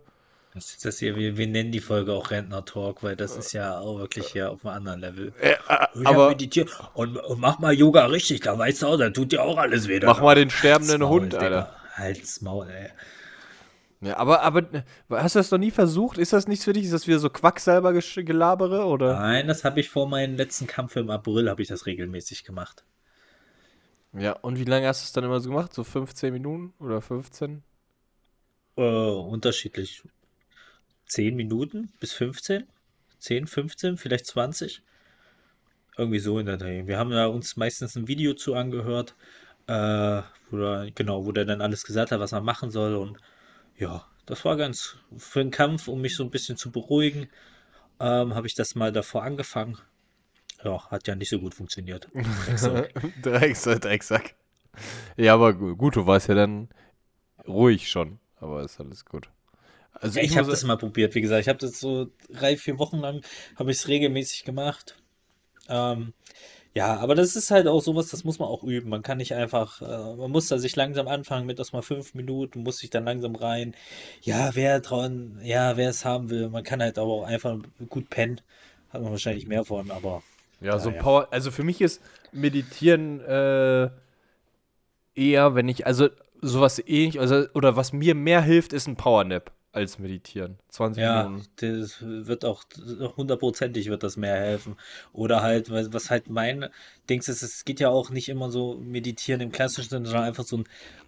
[0.54, 1.16] Ist das hier?
[1.16, 4.50] Wir, wir nennen die Folge auch Rentner Talk, weil das ist ja auch wirklich hier
[4.52, 5.32] auf einem anderen Level.
[5.40, 9.10] Äh, Ja, aber meditier und, und mach mal Yoga richtig, da weißt du auch, da
[9.10, 9.98] tut dir auch alles weh.
[10.04, 11.44] mach mal den sterbenden Halt's Maul, Hund, Digga.
[11.44, 11.74] Alter.
[11.94, 12.90] Halt's Maul, ey.
[14.00, 16.18] Ja, aber, aber äh, hast du das noch nie versucht?
[16.18, 16.84] Ist das nichts für dich?
[16.84, 18.84] Ist das wieder so Quacksalber-Gelabere?
[18.84, 19.14] Oder?
[19.14, 22.84] Nein, das habe ich vor meinem letzten Kampf im April, habe ich das regelmäßig gemacht.
[24.12, 25.72] Ja, und wie lange hast du es dann immer so gemacht?
[25.72, 27.62] So 15 Minuten oder 15?
[28.76, 30.02] Äh, unterschiedlich.
[31.06, 32.64] 10 Minuten bis 15?
[33.18, 34.82] 10, 15, vielleicht 20?
[35.96, 36.86] Irgendwie so in der Dreh.
[36.86, 39.14] Wir haben ja uns meistens ein Video zu angehört,
[39.68, 42.96] äh, wo der, genau, wo der dann alles gesagt hat, was man machen soll.
[42.96, 43.18] Und
[43.78, 47.28] ja, das war ganz für den Kampf, um mich so ein bisschen zu beruhigen,
[48.00, 49.78] ähm, habe ich das mal davor angefangen.
[50.64, 52.08] Ja, hat ja nicht so gut funktioniert.
[53.22, 53.82] Drecksack.
[53.82, 54.34] Drecksack.
[55.16, 56.68] Ja, aber gu- gut, du warst ja dann
[57.46, 58.18] ruhig schon.
[58.36, 59.28] Aber ist alles gut.
[60.00, 61.42] Also Ja, ich habe das mal probiert, wie gesagt.
[61.42, 63.22] Ich habe das so drei, vier Wochen lang,
[63.57, 64.96] habe ich es regelmäßig gemacht.
[65.68, 66.12] Ähm,
[66.74, 68.90] ja, aber das ist halt auch sowas, das muss man auch üben.
[68.90, 72.64] Man kann nicht einfach, äh, man muss da sich langsam anfangen mit erstmal fünf Minuten,
[72.64, 73.74] muss sich dann langsam rein.
[74.22, 77.57] Ja, wer dran, ja, wer es haben will, man kann halt aber auch einfach
[77.88, 78.40] gut pennen.
[78.90, 80.22] Hat man wahrscheinlich mehr von, aber
[80.61, 81.02] Ja, so Ja, ja.
[81.02, 81.28] Power.
[81.30, 82.02] Also für mich ist
[82.33, 83.90] Meditieren äh,
[85.14, 86.09] eher, wenn ich, also
[86.42, 90.58] sowas ähnlich, also, oder was mir mehr hilft, ist ein Powernap als Meditieren.
[90.70, 91.46] 20 Ja, Minuten.
[91.56, 92.64] das wird auch
[93.16, 94.76] hundertprozentig wird das mehr helfen.
[95.12, 96.66] Oder halt, was halt mein
[97.10, 100.44] Dings ist, es geht ja auch nicht immer so meditieren im klassischen Sinne, sondern einfach
[100.44, 100.64] so einen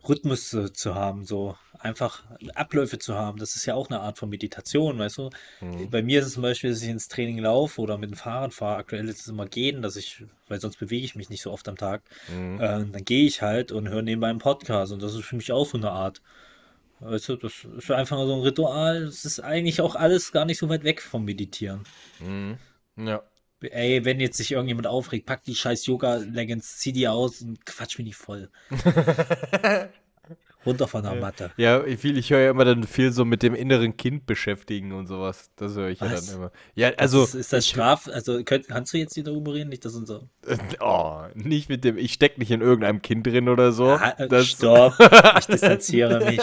[0.08, 2.24] Rhythmus zu, zu haben, so einfach
[2.54, 3.38] Abläufe zu haben.
[3.38, 5.30] Das ist ja auch eine Art von Meditation, weißt du?
[5.90, 8.54] Bei mir ist es zum Beispiel, dass ich ins Training laufe oder mit dem Fahrrad
[8.54, 8.76] fahre.
[8.78, 11.68] Aktuell ist es immer gehen, dass ich, weil sonst bewege ich mich nicht so oft
[11.68, 12.02] am Tag.
[12.30, 15.52] Äh, dann gehe ich halt und höre nebenbei einen Podcast und das ist für mich
[15.52, 16.20] auch so eine Art.
[17.00, 19.04] Weißt du, das ist einfach so ein Ritual.
[19.06, 21.82] Das ist eigentlich auch alles gar nicht so weit weg vom Meditieren.
[22.96, 23.22] Ja.
[23.60, 27.98] Ey, wenn jetzt sich irgendjemand aufregt, pack die scheiß Yoga-Leggings, zieh die aus und quatsch
[27.98, 28.50] mich nicht voll.
[30.66, 31.50] Runter von der Matte.
[31.56, 35.06] Ja, viel, ich höre ja immer dann viel so mit dem inneren Kind beschäftigen und
[35.06, 35.50] sowas.
[35.56, 36.26] Das höre ich ja Was?
[36.26, 36.52] dann immer.
[36.74, 37.24] Ja, also.
[37.24, 38.08] ist, ist das Straf?
[38.08, 39.70] Also könnt, kannst du jetzt hier darüber reden?
[39.70, 40.28] Nicht, dass unser.
[40.80, 43.90] Oh, nicht mit dem, ich steck nicht in irgendeinem Kind drin oder so.
[43.90, 44.94] Ah, äh, das, Stopp!
[45.38, 46.40] Ich distanziere mich.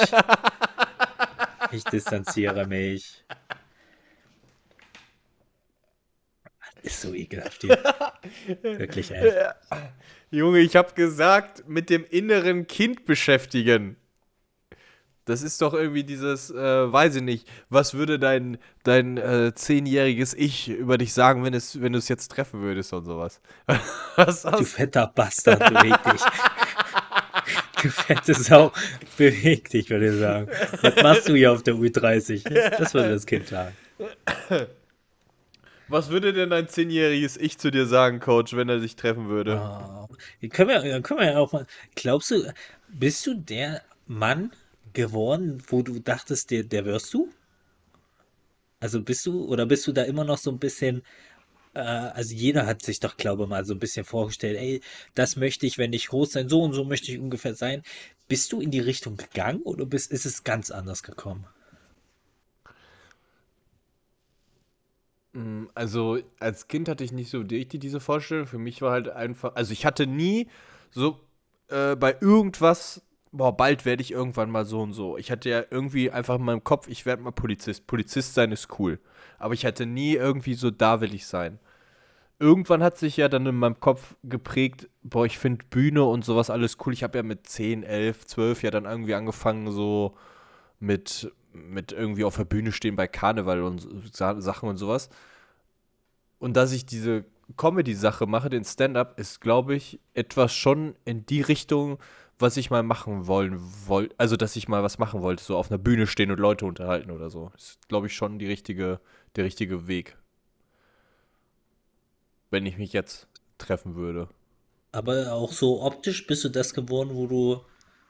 [1.71, 3.23] Ich distanziere mich.
[6.83, 7.81] Ist so ekelhaft hier.
[8.61, 9.31] Wirklich, ey.
[10.31, 13.95] Junge, ich hab gesagt, mit dem inneren Kind beschäftigen.
[15.25, 20.33] Das ist doch irgendwie dieses, äh, weiß ich nicht, was würde dein, dein äh, zehnjähriges
[20.33, 23.39] Ich über dich sagen, wenn es, wenn du es jetzt treffen würdest und sowas?
[24.17, 26.21] was Du fetter Bastard, beweg dich.
[27.81, 28.71] Du fette Sau,
[29.17, 30.47] beweg dich, würde ich sagen.
[30.81, 32.49] Was machst du hier auf der U30?
[32.77, 33.75] Das würde das Kind sagen.
[35.89, 39.61] Was würde denn dein zehnjähriges Ich zu dir sagen, Coach, wenn er sich treffen würde?
[39.61, 40.07] Oh,
[40.47, 41.67] können wir, können wir ja auch mal.
[41.95, 42.53] Glaubst du,
[42.87, 44.51] bist du der Mann
[44.93, 47.29] geworden, wo du dachtest, der, der wirst du?
[48.79, 51.03] Also bist du, oder bist du da immer noch so ein bisschen,
[51.73, 54.81] äh, also jeder hat sich doch, glaube ich, mal so ein bisschen vorgestellt, ey,
[55.15, 57.83] das möchte ich, wenn ich groß sein, so und so möchte ich ungefähr sein.
[58.27, 61.45] Bist du in die Richtung gegangen oder bist, ist es ganz anders gekommen?
[65.73, 68.45] Also als Kind hatte ich nicht so richtig diese Vorstellung.
[68.45, 70.47] Für mich war halt einfach, also ich hatte nie
[70.91, 71.19] so
[71.69, 73.01] äh, bei irgendwas,
[73.33, 75.17] boah, bald werde ich irgendwann mal so und so.
[75.17, 77.87] Ich hatte ja irgendwie einfach in meinem Kopf, ich werde mal Polizist.
[77.87, 78.99] Polizist sein ist cool.
[79.39, 81.59] Aber ich hatte nie irgendwie so, da will ich sein.
[82.39, 86.49] Irgendwann hat sich ja dann in meinem Kopf geprägt, boah, ich finde Bühne und sowas
[86.49, 86.93] alles cool.
[86.93, 90.15] Ich habe ja mit 10, 11, 12 ja dann irgendwie angefangen, so
[90.79, 95.09] mit, mit irgendwie auf der Bühne stehen bei Karneval und Sachen und sowas.
[96.37, 97.25] Und dass ich diese
[97.57, 101.97] Comedy-Sache mache, den Stand-up, ist, glaube ich, etwas schon in die Richtung,
[102.43, 104.13] was ich mal machen wollen wollte.
[104.19, 107.09] Also, dass ich mal was machen wollte, so auf einer Bühne stehen und Leute unterhalten
[107.09, 107.51] oder so.
[107.57, 108.99] Ist, glaube ich, schon die richtige,
[109.35, 110.17] der richtige Weg.
[112.51, 113.27] Wenn ich mich jetzt
[113.57, 114.27] treffen würde.
[114.91, 117.61] Aber auch so optisch bist du das geworden, wo du,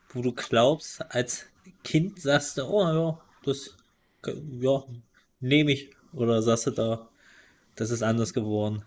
[0.09, 1.45] wo du glaubst, als
[1.83, 3.77] Kind sagst du, oh ja, das,
[4.59, 4.83] ja,
[5.39, 5.91] nehme ich.
[6.11, 7.07] Oder sagst du da,
[7.75, 8.83] das ist anders geworden.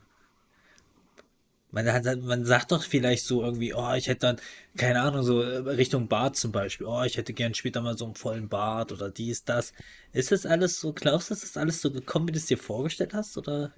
[1.76, 4.36] Man, hat, man sagt doch vielleicht so irgendwie, oh, ich hätte dann,
[4.78, 8.06] keine Ahnung, so äh, Richtung Bart zum Beispiel, oh, ich hätte gern später mal so
[8.06, 9.74] einen vollen Bart oder dies, das.
[10.12, 12.56] Ist das alles so, glaubst du, ist das alles so gekommen, wie du es dir
[12.56, 13.36] vorgestellt hast?
[13.36, 13.74] Oder?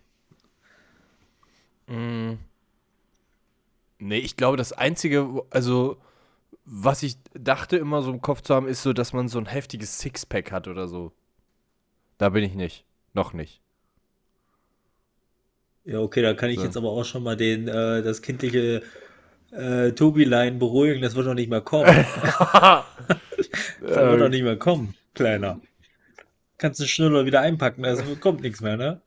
[3.98, 5.96] Nee, ich glaube, das Einzige, also,
[6.64, 9.46] was ich dachte immer so im Kopf zu haben, ist so, dass man so ein
[9.46, 11.12] heftiges Sixpack hat oder so.
[12.18, 12.84] Da bin ich nicht.
[13.12, 13.60] Noch nicht.
[15.88, 16.64] Ja, okay, da kann ich So.
[16.64, 18.82] jetzt aber auch schon mal den, äh, das kindliche
[19.52, 21.86] äh, Tobi-Line beruhigen, das wird doch nicht mehr kommen.
[23.80, 25.60] Das wird doch nicht mehr kommen, Kleiner.
[26.58, 29.00] Kannst du schneller wieder einpacken, also kommt nichts mehr, ne?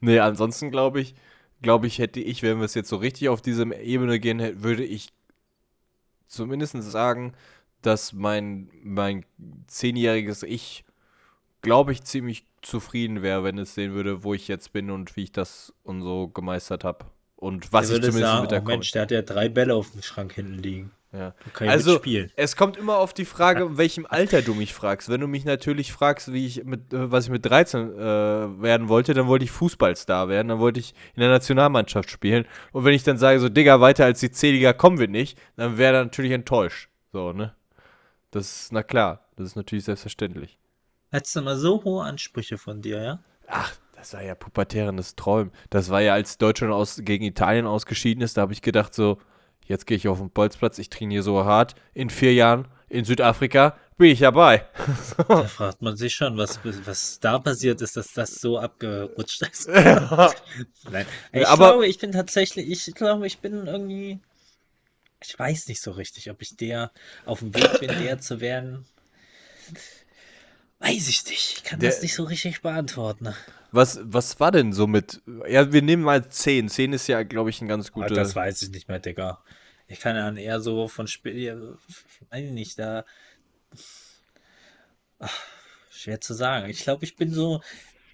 [0.00, 1.14] Nee, ansonsten glaube ich,
[1.62, 4.84] glaube ich, hätte ich, wenn wir es jetzt so richtig auf diese Ebene gehen, würde
[4.84, 5.08] ich
[6.26, 7.34] zumindest sagen,
[7.82, 9.24] dass mein, mein
[9.66, 10.83] zehnjähriges Ich,
[11.64, 15.24] glaube ich, ziemlich zufrieden wäre, wenn es sehen würde, wo ich jetzt bin und wie
[15.24, 17.06] ich das und so gemeistert habe.
[17.36, 19.90] Und was ich zumindest sagen, mit der oh Mensch, der hat ja drei Bälle auf
[19.90, 20.92] dem Schrank hinten liegen.
[21.12, 21.32] Ja.
[21.60, 22.00] Also,
[22.34, 25.08] es kommt immer auf die Frage, in welchem Alter du mich fragst.
[25.08, 28.88] Wenn du mich natürlich fragst, wie ich mit, äh, was ich mit 13 äh, werden
[28.88, 32.46] wollte, dann wollte ich Fußballstar werden, dann wollte ich in der Nationalmannschaft spielen.
[32.72, 35.78] Und wenn ich dann sage, so, Digga, weiter als die C-Liga kommen wir nicht, dann
[35.78, 36.88] wäre er natürlich enttäuscht.
[37.12, 37.54] So, ne?
[38.32, 40.58] Das ist, na klar, das ist natürlich selbstverständlich.
[41.14, 43.18] Hättest du mal so hohe Ansprüche von dir, ja?
[43.46, 45.52] Ach, Das war ja pubertärendes Träumen.
[45.70, 49.18] Das war ja, als Deutschland aus, gegen Italien ausgeschieden ist, da habe ich gedacht so,
[49.64, 51.76] jetzt gehe ich auf den Bolzplatz, ich trainiere so hart.
[51.94, 54.66] In vier Jahren in Südafrika bin ich dabei.
[55.28, 59.68] Da fragt man sich schon, was, was da passiert ist, dass das so abgerutscht ist.
[60.90, 61.06] Nein.
[61.32, 64.18] Ich aber- glaube, ich bin tatsächlich, ich glaube, ich bin irgendwie,
[65.22, 66.90] ich weiß nicht so richtig, ob ich der
[67.24, 68.84] auf dem Weg bin, der zu werden.
[70.84, 71.54] Weiß ich nicht.
[71.58, 73.34] Ich kann Der- das nicht so richtig beantworten.
[73.72, 76.68] Was, was war denn so mit, ja, wir nehmen mal 10.
[76.68, 78.14] 10 ist ja, glaube ich, ein ganz Aber guter.
[78.14, 79.42] das weiß ich nicht mehr, Digga.
[79.88, 81.76] Ich kann ja eher so von Spiel,
[82.30, 83.04] weiß ich nicht, da.
[85.18, 85.40] Ach,
[85.90, 86.68] schwer zu sagen.
[86.70, 87.60] Ich glaube, ich bin so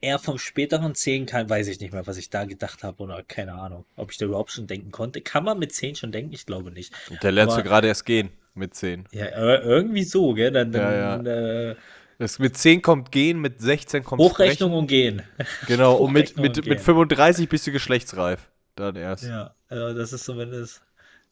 [0.00, 3.22] eher vom späteren 10, kann, weiß ich nicht mehr, was ich da gedacht habe oder
[3.22, 5.20] keine Ahnung, ob ich da überhaupt schon denken konnte.
[5.20, 6.32] Kann man mit 10 schon denken?
[6.32, 6.92] Ich glaube nicht.
[7.10, 9.04] Und der lernst du gerade erst gehen mit 10.
[9.12, 10.50] Ja, ir- irgendwie so, gell?
[10.52, 11.74] Dann, dann Äh,
[12.20, 15.22] Das mit 10 kommt gehen, mit 16 kommt Hochrechnung und gehen.
[15.32, 15.66] Sprechen.
[15.66, 16.84] Genau, und mit, mit, und mit gehen.
[16.84, 18.50] 35 bist du geschlechtsreif.
[18.76, 19.24] Dann erst.
[19.24, 20.82] Ja, äh, das ist zumindest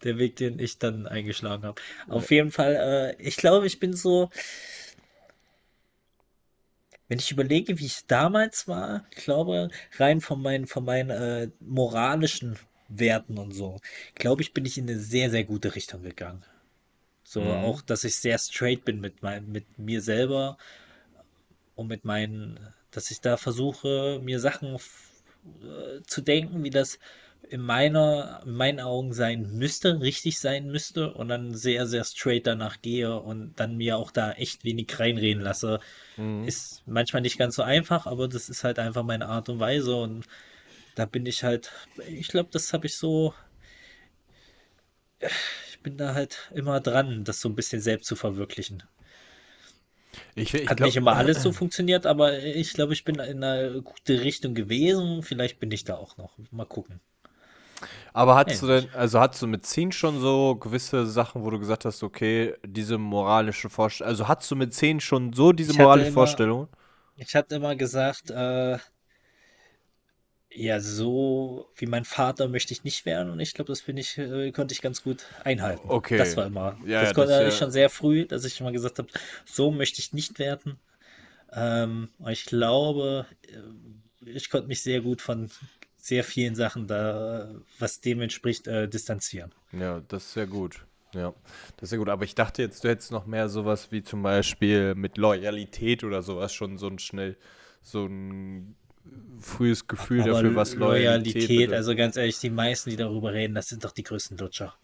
[0.02, 1.78] der Weg, den ich dann eingeschlagen habe.
[2.08, 4.30] Auf jeden Fall, äh, ich glaube, ich bin so,
[7.08, 11.50] wenn ich überlege, wie ich damals war, ich glaube, rein von meinen, von meinen äh,
[11.60, 13.78] moralischen Werten und so,
[14.14, 16.46] glaube ich, bin ich in eine sehr, sehr gute Richtung gegangen.
[17.28, 17.48] So Mhm.
[17.50, 20.56] auch, dass ich sehr straight bin mit mein, mit mir selber
[21.74, 22.58] und mit meinen,
[22.90, 26.98] dass ich da versuche, mir Sachen äh, zu denken, wie das
[27.50, 32.46] in meiner, in meinen Augen sein müsste, richtig sein müsste und dann sehr, sehr straight
[32.46, 35.80] danach gehe und dann mir auch da echt wenig reinreden lasse.
[36.40, 39.96] Ist manchmal nicht ganz so einfach, aber das ist halt einfach meine Art und Weise
[39.96, 40.26] und
[40.96, 41.72] da bin ich halt,
[42.08, 43.34] ich glaube, das habe ich so,
[45.78, 48.82] ich bin da halt immer dran, das so ein bisschen selbst zu verwirklichen.
[50.34, 53.44] Ich, ich Hat glaub- nicht immer alles so funktioniert, aber ich glaube, ich bin in
[53.44, 55.22] einer gute Richtung gewesen.
[55.22, 56.32] Vielleicht bin ich da auch noch.
[56.50, 57.00] Mal gucken.
[58.12, 61.60] Aber hattest du denn, also hattest du mit 10 schon so gewisse Sachen, wo du
[61.60, 66.10] gesagt hast, okay, diese moralische Vorstellung, also hattest du mit 10 schon so diese moralische
[66.10, 66.66] Vorstellung?
[67.14, 68.78] Ich hatte immer gesagt, äh,
[70.50, 74.16] ja, so wie mein Vater möchte ich nicht werden und ich glaube, das bin ich,
[74.18, 75.88] äh, konnte ich ganz gut einhalten.
[75.88, 76.18] Okay.
[76.18, 76.78] Das war immer.
[76.84, 79.08] Ja, das ja, konnte das ich ja- schon sehr früh, dass ich immer gesagt habe,
[79.44, 80.78] so möchte ich nicht werden.
[81.52, 85.50] Ähm, ich glaube, äh, ich konnte mich sehr gut von
[85.96, 89.52] sehr vielen Sachen da, was dem entspricht, äh, distanzieren.
[89.72, 90.84] Ja, das ist sehr gut.
[91.14, 91.34] Ja,
[91.76, 92.08] das ist sehr gut.
[92.08, 96.22] Aber ich dachte jetzt, du hättest noch mehr sowas wie zum Beispiel mit Loyalität oder
[96.22, 97.36] sowas schon so ein schnell,
[97.82, 98.76] so ein
[99.40, 101.74] frühes Gefühl Aber dafür, was Loyalität, Loyalität, bedeutet.
[101.74, 104.74] also ganz ehrlich, die meisten, die darüber reden, das sind doch die größten Lutscher.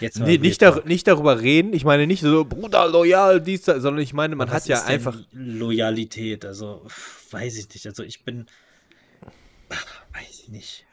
[0.00, 1.72] Jetzt Nee, nicht, dar nicht darüber reden.
[1.72, 4.86] Ich meine nicht so, Bruder, loyal, dies, sondern ich meine, man Was hat ja ist
[4.86, 5.16] denn einfach.
[5.32, 6.84] Loyalität, also
[7.30, 7.86] weiß ich nicht.
[7.86, 8.46] Also ich bin,
[9.68, 10.84] ach, weiß ich nicht.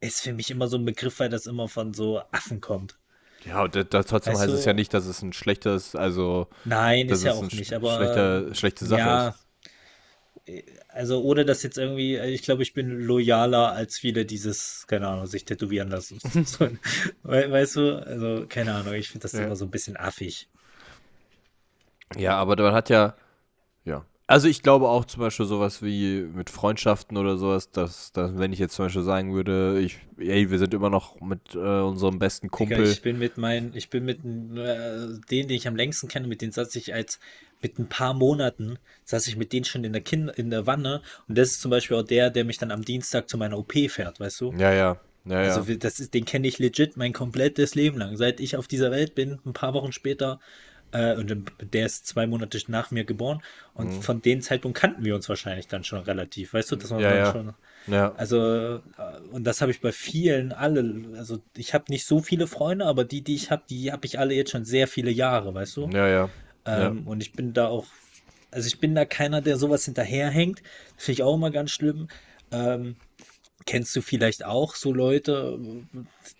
[0.00, 2.96] Ist für mich immer so ein Begriff, weil das immer von so Affen kommt.
[3.44, 6.48] Ja, und das, trotzdem Weißt heißt du- es ja nicht, dass es ein schlechtes, also.
[6.64, 9.46] Nein, ist ja auch ein nicht, aber schlechter, schlechte Sache ja, ist.
[10.88, 15.26] Also ohne das jetzt irgendwie, ich glaube, ich bin loyaler als viele dieses, keine Ahnung,
[15.26, 16.18] sich tätowieren lassen.
[16.44, 16.68] So,
[17.22, 19.44] we weißt du, also keine Ahnung, ich finde das Ja.
[19.44, 20.48] immer so ein bisschen affig.
[22.16, 23.14] Ja, aber man hat ja,
[23.84, 24.04] ja.
[24.26, 28.52] Also ich glaube auch zum Beispiel sowas wie mit Freundschaften oder sowas, dass, dass wenn
[28.52, 32.18] ich jetzt zum Beispiel sagen würde, ich, ey, wir sind immer noch mit äh, unserem
[32.18, 32.90] besten Digga, Kumpel.
[32.92, 36.42] ich bin mit meinen, ich bin mit äh, denen, den ich am längsten kenne, mit
[36.42, 37.18] denen saß ich als
[37.62, 41.02] mit ein paar Monaten, saß ich mit denen schon in der kind in der Wanne
[41.28, 43.72] und das ist zum Beispiel auch der, der mich dann am Dienstag zu meiner OP
[43.88, 44.52] fährt, weißt du?
[44.56, 45.00] ja, ja.
[45.26, 45.36] Ja.
[45.40, 48.16] Also das ist, den kenne ich legit mein komplettes Leben lang.
[48.16, 50.40] Seit ich auf dieser Welt bin, ein paar Wochen später,
[50.92, 53.42] äh, und der ist zwei Monate nach mir geboren.
[53.74, 54.02] Und Mhm.
[54.02, 56.54] von dem Zeitpunkt kannten wir uns wahrscheinlich dann schon relativ.
[56.54, 57.32] Weißt du, dass man Ja, ja.
[57.32, 57.52] schon.
[57.86, 58.14] ja.
[58.14, 58.80] Also, äh,
[59.30, 60.82] und das habe ich bei vielen alle.
[61.18, 64.18] Also, ich habe nicht so viele Freunde, aber die, die ich habe, die habe ich
[64.18, 65.90] alle jetzt schon sehr viele Jahre, weißt du?
[65.92, 66.30] ja, ja.
[66.64, 67.86] Ähm, Und ich bin da auch,
[68.50, 70.62] also ich bin da keiner, der sowas hinterherhängt.
[70.96, 72.08] Finde ich auch immer ganz schlimm.
[72.52, 72.96] Ähm,
[73.66, 75.58] kennst du vielleicht auch so Leute,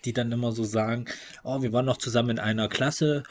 [0.05, 1.05] die dann immer so sagen,
[1.43, 3.23] oh, wir waren noch zusammen in einer Klasse,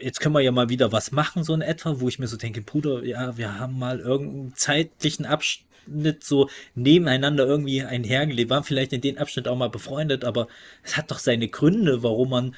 [0.00, 2.36] jetzt können wir ja mal wieder was machen, so in etwa, wo ich mir so
[2.36, 8.92] denke, Bruder, ja, wir haben mal irgendeinen zeitlichen Abschnitt so nebeneinander irgendwie einhergelebt, waren vielleicht
[8.92, 10.48] in dem Abschnitt auch mal befreundet, aber
[10.82, 12.56] es hat doch seine Gründe, warum man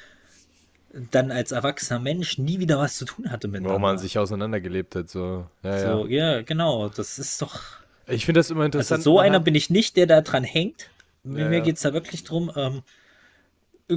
[1.11, 3.69] dann als erwachsener Mensch nie wieder was zu tun hatte miteinander.
[3.69, 5.45] Warum man sich auseinandergelebt hat, so.
[5.63, 6.35] Ja, so, ja.
[6.37, 7.59] ja, genau, das ist doch.
[8.07, 9.03] Ich finde das immer Also interessant.
[9.03, 10.89] so man einer bin ich nicht, der da dran hängt.
[11.23, 11.63] Mir, Ja, mir ja.
[11.63, 12.51] geht es da wirklich drum.
[12.55, 12.81] Ähm,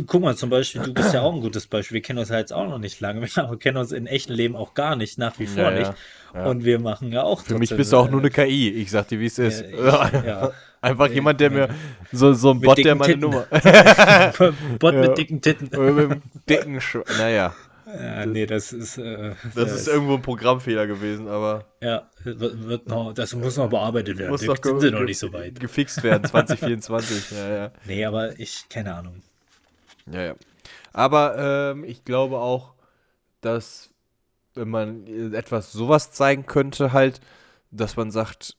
[0.07, 1.97] Guck mal, zum Beispiel, du bist ja auch ein gutes Beispiel.
[1.97, 3.23] Wir kennen uns ja jetzt auch noch nicht lange.
[3.23, 5.93] Wir kennen uns im echten Leben auch gar nicht, nach wie vor Ja, nicht.
[6.33, 6.47] ja.
[6.47, 8.71] Und wir machen ja auch Für mich bist du auch äh, nur eine KI.
[8.71, 9.63] Ich sag dir, wie es ist.
[9.63, 10.53] ich- ja.
[10.83, 11.69] Einfach jemand, der mir
[12.13, 13.21] so, so ein Mit Bot, der meine Titten.
[13.21, 13.47] Nummer.
[14.79, 15.69] Bot mit dicken Titten.
[15.71, 17.53] Mit dem dicken Sch Naja,
[17.87, 18.97] Ja, nee, das ist.
[18.97, 24.17] Äh, das ist irgendwo ein Programmfehler gewesen, aber Ja, wird, noch, das muss noch bearbeitet
[24.19, 24.31] werden.
[24.31, 25.59] muss doch sind noch nicht so weit.
[25.61, 27.33] gefixt werden 2024.
[27.33, 27.73] ja, ja.
[27.87, 29.21] Nee, aber ich, keine Ahnung.
[30.13, 30.35] Ja, ja.
[30.93, 32.75] Aber ähm, ich glaube auch,
[33.41, 33.91] dass
[34.55, 37.21] wenn man äh, etwas sowas zeigen könnte, halt,
[37.71, 38.57] dass man sagt,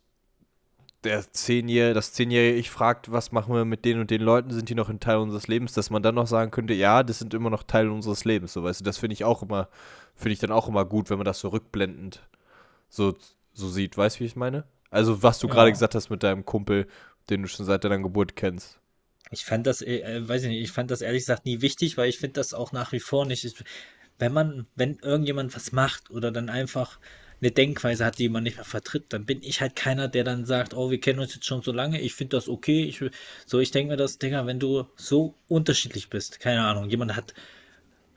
[1.04, 4.70] der Zehnjährige, das zehnjährige Ich fragt, was machen wir mit den und den Leuten, sind
[4.70, 7.34] die noch ein Teil unseres Lebens, dass man dann noch sagen könnte, ja, das sind
[7.34, 9.68] immer noch Teil unseres Lebens, so weißt du, das finde ich auch immer,
[10.16, 12.22] finde ich dann auch immer gut, wenn man das so rückblendend
[12.90, 13.16] so,
[13.54, 14.66] so sieht, weißt du, wie ich meine?
[14.92, 15.54] Also, was du Ja.
[15.54, 16.88] gerade gesagt hast mit deinem Kumpel,
[17.30, 18.81] den du schon seit deiner Geburt kennst.
[19.30, 21.98] Ich fand das, äh, äh, weiß ich nicht, ich fand das ehrlich gesagt nie wichtig,
[21.98, 23.46] weil ich finde das auch nach wie vor nicht.
[23.46, 23.56] Ich,
[24.20, 27.00] wenn man, wenn irgendjemand was macht oder dann einfach
[27.42, 30.46] eine Denkweise hat, die man nicht mehr vertritt, dann bin ich halt keiner, der dann
[30.46, 32.84] sagt, oh, wir kennen uns jetzt schon so lange, ich finde das okay.
[32.84, 33.04] Ich,
[33.46, 37.34] so, ich denke mir das, Digga, wenn du so unterschiedlich bist, keine Ahnung, jemand hat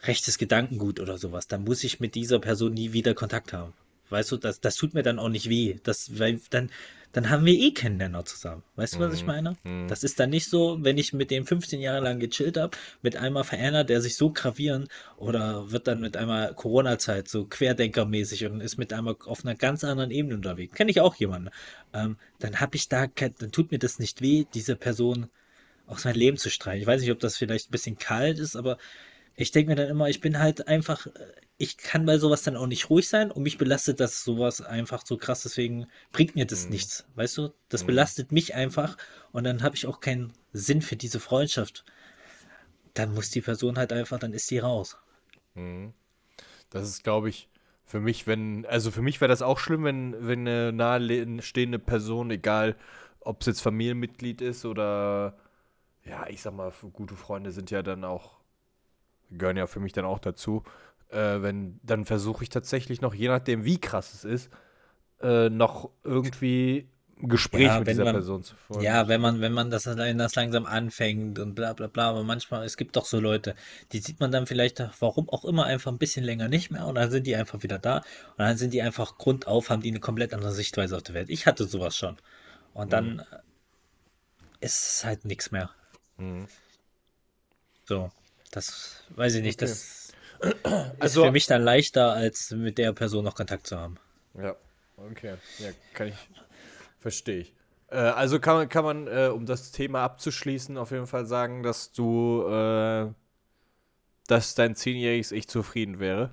[0.02, 3.72] rechtes Gedankengut oder sowas, dann muss ich mit dieser Person nie wieder Kontakt haben.
[4.10, 5.78] Weißt du, das, das tut mir dann auch nicht weh.
[5.82, 6.70] Das, weil dann,
[7.14, 8.64] dann haben wir eh keinen Nenner zusammen.
[8.74, 9.54] Weißt du, was ich meine?
[9.86, 13.16] Das ist dann nicht so, wenn ich mit dem 15 Jahre lang gechillt habe, mit
[13.16, 18.60] einmal verändert er sich so gravierend oder wird dann mit einmal Corona-Zeit so querdenkermäßig und
[18.60, 20.74] ist mit einmal auf einer ganz anderen Ebene unterwegs.
[20.74, 21.50] Kenne ich auch jemanden.
[21.92, 25.28] Ähm, dann habe ich da, kein, dann tut mir das nicht weh, diese Person
[25.86, 26.80] aus meinem Leben zu streichen.
[26.80, 28.76] Ich weiß nicht, ob das vielleicht ein bisschen kalt ist, aber
[29.36, 31.10] ich denke mir dann immer, ich bin halt einfach, äh,
[31.56, 35.06] ich kann bei sowas dann auch nicht ruhig sein und mich belastet das sowas einfach
[35.06, 37.54] so krass, deswegen bringt mir das nichts, weißt du?
[37.68, 38.96] Das belastet mich einfach
[39.32, 41.84] und dann habe ich auch keinen Sinn für diese Freundschaft.
[42.94, 44.96] Dann muss die Person halt einfach, dann ist die raus.
[46.70, 47.48] Das ist, glaube ich,
[47.84, 52.30] für mich, wenn, also für mich wäre das auch schlimm, wenn, wenn eine nahestehende Person,
[52.30, 52.76] egal
[53.20, 55.38] ob es jetzt Familienmitglied ist oder,
[56.04, 58.38] ja, ich sag mal, gute Freunde sind ja dann auch,
[59.30, 60.64] gehören ja für mich dann auch dazu,
[61.10, 64.50] äh, wenn, dann versuche ich tatsächlich noch, je nachdem, wie krass es ist,
[65.20, 66.88] äh, noch irgendwie
[67.22, 68.82] ein Gespräch Ja, mit dieser man- Person zu führen.
[68.82, 72.24] Ja, wenn man, wenn man das, wenn das langsam anfängt und bla bla bla, aber
[72.24, 73.54] manchmal, es gibt doch so Leute,
[73.92, 76.96] die sieht man dann vielleicht, warum auch immer, einfach ein bisschen länger nicht mehr und
[76.96, 80.00] dann sind die einfach wieder da und dann sind die einfach grundauf, haben die eine
[80.00, 81.30] komplett andere Sichtweise auf die Welt.
[81.30, 82.16] Ich hatte sowas schon.
[82.74, 83.24] Und dann äh,
[84.60, 85.70] ist es halt nichts mehr.
[86.16, 86.48] Mhm.
[87.86, 88.10] So,
[88.50, 89.70] das weiß ich nicht, Okay.
[89.70, 90.03] das
[90.44, 93.96] ist Also- für mich dann leichter, als mit der Person noch Kontakt zu haben.
[94.36, 94.56] Ja,
[94.96, 95.34] okay.
[95.58, 96.14] Ja, kann ich.
[96.98, 97.54] Verstehe ich.
[97.88, 101.62] Äh, also kann man, kann man äh, um das Thema abzuschließen, auf jeden Fall sagen,
[101.62, 103.12] dass du, äh,
[104.26, 106.30] dass dein zehnjähriges Ich zufrieden wäre.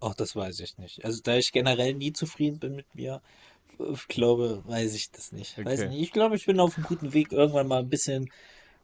[0.00, 1.04] Ach, das weiß ich nicht.
[1.04, 3.22] Also, da ich generell nie zufrieden bin mit mir,
[3.92, 5.56] ich glaube, weiß ich das nicht.
[5.64, 5.88] Weiß Okay.
[5.88, 6.02] nicht.
[6.02, 8.30] Ich glaube, ich bin auf einem guten Weg, irgendwann mal ein bisschen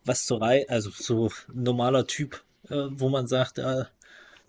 [0.05, 3.85] was zu rei, also so ein normaler Typ, äh, wo man sagt, äh,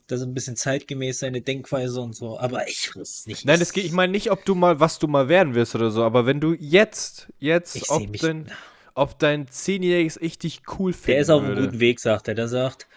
[0.09, 2.39] das ist ein bisschen zeitgemäß seine Denkweise und so.
[2.39, 3.45] Aber ich weiß nicht.
[3.45, 5.91] Nein, das geht, ich meine nicht, ob du mal, was du mal werden wirst oder
[5.91, 8.51] so, aber wenn du jetzt, jetzt, Ich ob dein,
[8.95, 11.07] ob dein zehnjähriges Ich dich cool findet.
[11.09, 12.33] Der ist auf einem guten Weg, sagt er.
[12.33, 12.87] Der sagt,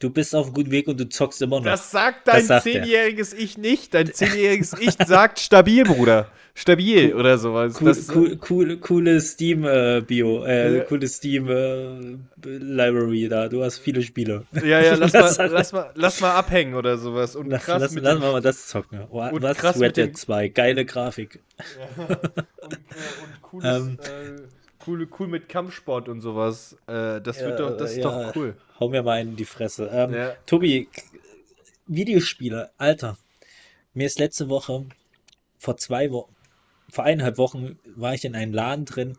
[0.00, 1.64] du bist auf einem guten Weg und du zockst immer noch.
[1.64, 3.94] Das sagt dein zehnjähriges Ich nicht.
[3.94, 6.26] Dein zehnjähriges Ich sagt stabil, Bruder.
[6.52, 7.76] Stabil oder sowas.
[7.80, 10.84] Cool, das, cool, cool, coole Steam-Bio, äh, Ja.
[10.84, 13.46] coole Steam-Library da.
[13.48, 14.42] Du hast viele Spiele.
[14.52, 17.36] Ja, ja, lass mal, lass, mal, lass mal abhängen oder sowas.
[17.36, 19.04] Und Lass, krass lass, mit dem, wir mal das zocken.
[19.10, 19.80] Oh, und was?
[19.80, 21.38] Red Dead 2, geile Grafik.
[21.96, 22.44] und, äh, und
[23.42, 23.96] cooles, Ähm.
[24.86, 26.76] Cool, cool mit Kampfsport und sowas.
[26.86, 28.56] Äh, das wird doch, das ist doch cool.
[28.78, 29.90] Hau mir mal einen in die Fresse.
[29.92, 30.36] Ähm, Ja.
[30.46, 30.88] Tobi,
[31.86, 33.16] Videospiele, Alter.
[33.94, 34.86] Mir ist letzte Woche,
[35.58, 36.34] vor zwei Wochen,
[36.88, 39.18] vor eineinhalb Wochen, war ich in einem Laden drin,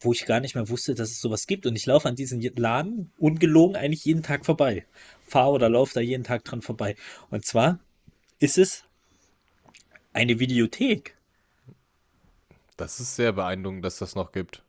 [0.00, 1.66] wo ich gar nicht mehr wusste, dass es sowas gibt.
[1.66, 4.86] Und ich laufe an diesen Laden ungelogen eigentlich jeden Tag vorbei.
[5.22, 6.96] Fahre oder laufe da jeden Tag dran vorbei.
[7.30, 7.80] Und zwar
[8.38, 8.84] ist es
[10.12, 11.16] eine Videothek.
[12.76, 14.62] Das ist sehr beeindruckend, dass das noch gibt.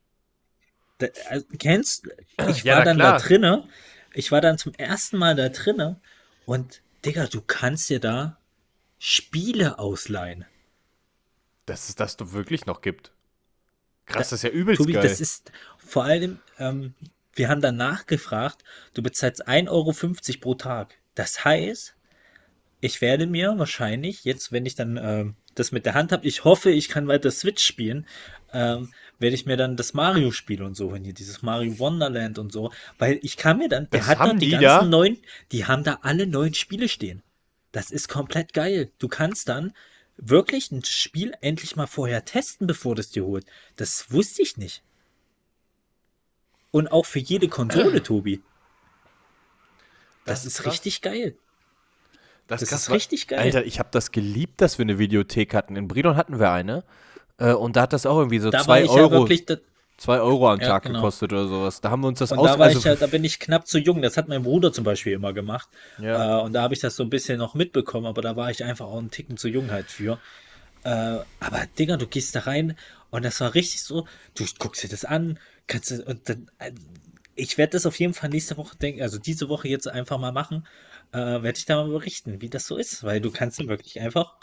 [0.98, 2.08] Da, also, kennst
[2.50, 3.18] ich Ja, war na dann klar.
[3.20, 3.68] da drinne.
[4.14, 6.00] Ich war dann zum ersten Mal da drinne
[6.46, 8.38] und Digga, du kannst dir da
[9.00, 10.46] Spiele ausleihen.
[11.66, 13.12] Dass es das doch wirklich noch gibt.
[14.06, 15.04] Krass, das ist ja übelst Tobi, geil.
[15.04, 16.96] das ist vor allem, ähm,
[17.34, 18.63] wir haben dann nachgefragt,
[18.94, 19.94] du bezahlst 1,50 Euro
[20.40, 20.96] pro Tag.
[21.13, 21.96] Das heißt,
[22.80, 26.44] ich werde mir wahrscheinlich, jetzt, wenn ich dann ähm, das mit der Hand habe, ich
[26.44, 28.08] hoffe, ich kann weiter Switch spielen,
[28.54, 32.52] ähm, werde ich mir dann das Mario-Spiel und so hin, hier dieses Mario Wonderland und
[32.52, 34.98] so, weil ich kann mir dann, der Das hat haben da die die ganzen da?
[34.98, 35.18] neuen,
[35.52, 37.24] die haben da alle neuen Spiele stehen.
[37.72, 38.92] Das ist komplett geil.
[39.00, 39.74] Du kannst dann
[40.18, 43.46] wirklich ein Spiel endlich mal vorher testen, bevor das dir holt.
[43.76, 44.84] Das wusste ich nicht.
[46.72, 48.42] Und auch für jede Konsole, Tobi.
[50.26, 50.74] Das, Das ist krass.
[50.74, 51.36] richtig geil.
[52.48, 53.40] Das krass, ist richtig geil.
[53.40, 55.76] Alter, ich habe das geliebt, dass wir eine Videothek hatten.
[55.76, 56.84] In Brilon hatten wir eine.
[57.38, 59.58] Äh, und da hat das auch irgendwie so da war 2 ich ja Euro, da,
[59.98, 61.00] zwei Euro am Ja, Tag genau.
[61.00, 61.81] gekostet oder sowas.
[61.81, 62.58] Da haben wir uns das Und aus...
[62.58, 64.02] da, also, ja, da bin ich knapp zu jung.
[64.02, 65.69] Das hat mein Bruder zum Beispiel immer gemacht.
[66.00, 66.40] Ja.
[66.40, 68.63] Äh, und da habe ich das so ein bisschen noch mitbekommen, aber da war ich
[68.63, 70.19] einfach auch einen Ticken zu jung halt für.
[70.83, 70.90] Äh,
[71.40, 72.77] aber Digga, du gehst da rein
[73.10, 76.71] und das war richtig so, du guckst dir das an, kannst du, und dann, äh,
[77.35, 80.31] ich werde das auf jeden Fall nächste Woche denken, also diese Woche jetzt einfach mal
[80.31, 80.65] machen,
[81.12, 84.35] äh, werde ich da mal berichten, wie das so ist, weil du kannst wirklich einfach,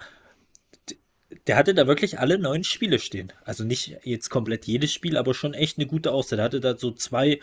[1.47, 3.33] der hatte da wirklich alle neuen Spiele stehen.
[3.45, 6.37] Also nicht jetzt komplett jedes Spiel, aber schon echt eine gute Auswahl.
[6.37, 7.41] Der hatte da so zwei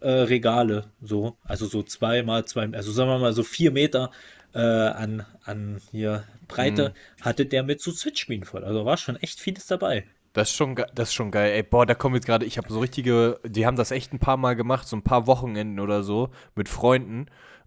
[0.00, 4.10] äh, Regale, so, also so zwei mal zwei, also sagen wir mal so vier Meter
[4.54, 8.64] äh, an, an hier Breite, hatte der mit so Switch-Spielen voll.
[8.64, 10.04] Also war schon echt vieles dabei.
[10.32, 11.52] Das ist schon, das ist schon geil.
[11.52, 14.18] Ey, boah, da kommen jetzt gerade, ich habe so richtige, die haben das echt ein
[14.18, 17.26] paar Mal gemacht, so ein paar Wochenenden oder so mit Freunden.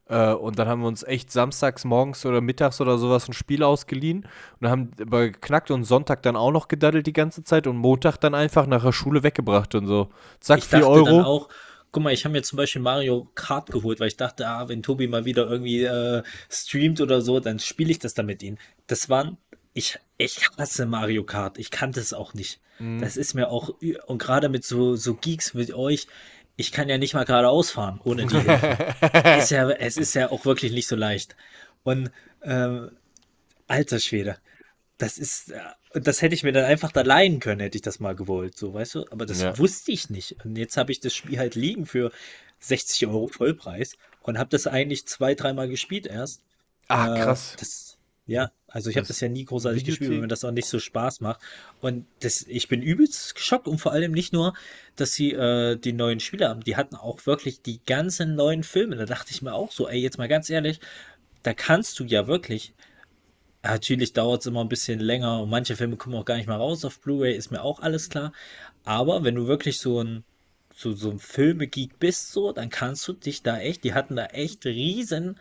[0.09, 3.63] Äh, und dann haben wir uns echt samstags morgens oder mittags oder sowas ein Spiel
[3.63, 4.27] ausgeliehen
[4.59, 8.17] und haben aber geknackt und Sonntag dann auch noch gedaddelt die ganze Zeit und Montag
[8.17, 10.09] dann einfach nach der Schule weggebracht und so.
[10.39, 11.21] Zack, Ich 4 dachte dann Euro.
[11.23, 11.49] auch,
[11.91, 14.81] guck mal, ich habe mir zum Beispiel Mario Kart geholt, weil ich dachte, ah, wenn
[14.83, 18.57] Tobi mal wieder irgendwie äh, streamt oder so, dann spiele ich das dann mit ihm.
[18.87, 19.37] Das waren,
[19.73, 21.57] ich, ich hasse Mario Kart.
[21.57, 22.59] Ich kannte es auch nicht.
[22.79, 23.01] Mhm.
[23.01, 23.71] Das ist mir auch,
[24.05, 26.07] und gerade mit so, so Geeks mit euch,
[26.57, 28.79] ich kann ja nicht mal geradeaus fahren, ohne die Hilfe.
[29.39, 31.35] ist ja, es ist ja auch wirklich nicht so leicht.
[31.83, 32.11] Und
[32.43, 32.91] ähm,
[33.67, 34.37] alter Schwede,
[34.97, 35.59] das ist, äh,
[35.93, 38.73] das hätte ich mir dann einfach da leihen können, hätte ich das mal gewollt, so,
[38.73, 39.05] weißt du?
[39.11, 39.57] Aber das Ja.
[39.57, 40.37] wusste ich nicht.
[40.45, 42.11] Und jetzt habe ich das Spiel halt liegen für
[42.59, 43.93] 60 Euro Vollpreis
[44.23, 46.41] und habe das eigentlich zwei, dreimal gespielt erst.
[46.89, 47.55] Ah, Äh, krass.
[47.59, 47.86] Das,
[48.27, 50.67] ja, also ich habe Das ja nie großartig gespielt, Videothek- weil mir das auch nicht
[50.67, 51.39] so Spaß macht.
[51.81, 54.53] Und das, ich bin übelst geschockt und vor allem nicht nur,
[54.97, 58.97] dass sie äh, die neuen Spiele haben, die hatten auch wirklich die ganzen neuen Filme.
[58.97, 60.79] Da dachte ich mir auch so, ey, jetzt mal ganz ehrlich,
[61.43, 62.73] da kannst du ja wirklich.
[63.63, 66.55] Natürlich dauert es immer ein bisschen länger und manche Filme kommen auch gar nicht mal
[66.57, 68.31] raus auf Blu-ray, ist mir auch alles klar.
[68.83, 70.23] Aber wenn du wirklich so ein
[70.75, 74.27] so, so ein Filmegeek bist, so, dann kannst du dich da echt, die hatten da
[74.27, 75.39] echt riesen,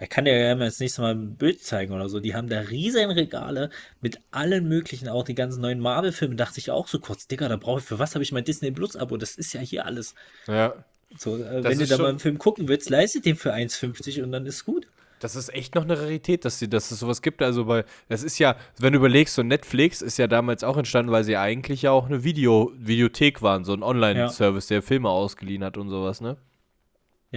[0.00, 2.48] ich kann dir ja mal das nächste Mal ein Bild zeigen oder so, die haben
[2.48, 3.70] da riesen Regale
[4.00, 7.56] mit allen möglichen, auch die ganzen neuen Marvel-Filme, dachte ich auch so kurz, Digga, da
[7.56, 9.16] brauche ich, für was habe ich mein Disney Plus-Abo?
[9.16, 10.14] Das ist ja hier alles.
[10.46, 10.74] Ja.
[11.16, 14.32] So, äh, wenn du da mal einen Film gucken willst, leistet den für 1,50 und
[14.32, 14.86] dann ist gut.
[15.20, 17.40] Das ist echt noch eine Rarität, dass, die, dass es sowas gibt.
[17.40, 21.10] Also, bei, das ist ja, wenn du überlegst, so Netflix ist ja damals auch entstanden,
[21.10, 25.64] weil sie eigentlich ja auch eine Video, Videothek waren, so ein Online-Service, der Filme ausgeliehen
[25.64, 26.36] hat und sowas, ne?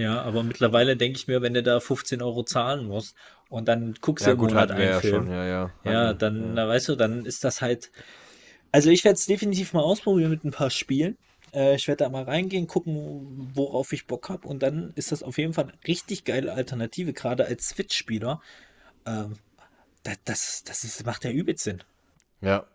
[0.00, 3.16] Ja, aber mittlerweile denke ich mir, wenn du da 15 Euro zahlen musst
[3.48, 5.24] und dann guckst du Ja, im gut, Monat wir einen ja Film.
[5.24, 5.70] schon, ja, ja.
[5.84, 7.90] Ja, dann, na, weißt du, dann ist das halt.
[8.72, 11.18] Also ich werde es definitiv mal ausprobieren mit ein paar Spielen.
[11.52, 14.46] Äh, ich werde da mal reingehen, gucken, worauf ich Bock habe.
[14.48, 18.40] Und dann ist das auf jeden Fall eine richtig geile Alternative, gerade als Switch-Spieler.
[19.06, 19.34] Ähm,
[20.04, 21.82] das, das, das ist, macht ja übelst Sinn.
[22.40, 22.66] Ja.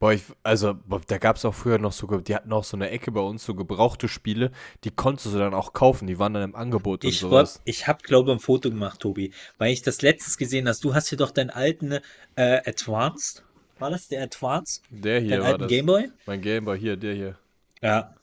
[0.00, 2.76] Boah, ich, also, boah, da gab es auch früher noch so, die hatten auch so
[2.76, 4.52] eine Ecke bei uns, so gebrauchte Spiele,
[4.84, 7.56] die konntest du dann auch kaufen, die waren dann im Angebot und Ich, sowas.
[7.56, 10.84] wollt- ich habe, glaube ich, ein Foto gemacht, Tobi, weil ich das letztes gesehen hast.
[10.84, 11.98] Du hast hier doch deinen alten
[12.36, 13.42] äh, Advanced.
[13.80, 14.82] War das der Advanced?
[14.90, 15.68] Der hier Deinen war alten das.
[15.68, 16.10] Gameboy?
[16.26, 17.38] Mein Gameboy, hier, der hier.
[17.82, 18.14] Ja.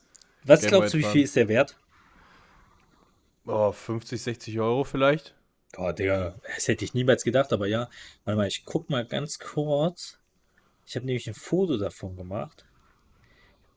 [0.45, 1.76] Was Game Boy glaubst du, wie viel ist der wert?
[3.47, 5.36] Oh, 50, 60 Euro vielleicht?
[5.78, 7.89] Oh, Digga, das hätte ich niemals gedacht, aber ja.
[8.23, 10.17] Warte mal, ich guck mal ganz kurz.
[10.86, 12.66] Ich habe nämlich ein Foto davon gemacht.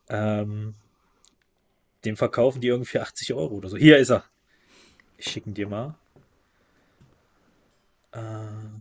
[0.09, 0.75] Ähm,
[2.05, 3.77] den verkaufen die irgendwie für 80 Euro oder so.
[3.77, 4.23] Hier ist er.
[5.17, 5.95] Ich schicke ihn dir mal.
[8.11, 8.79] Äh,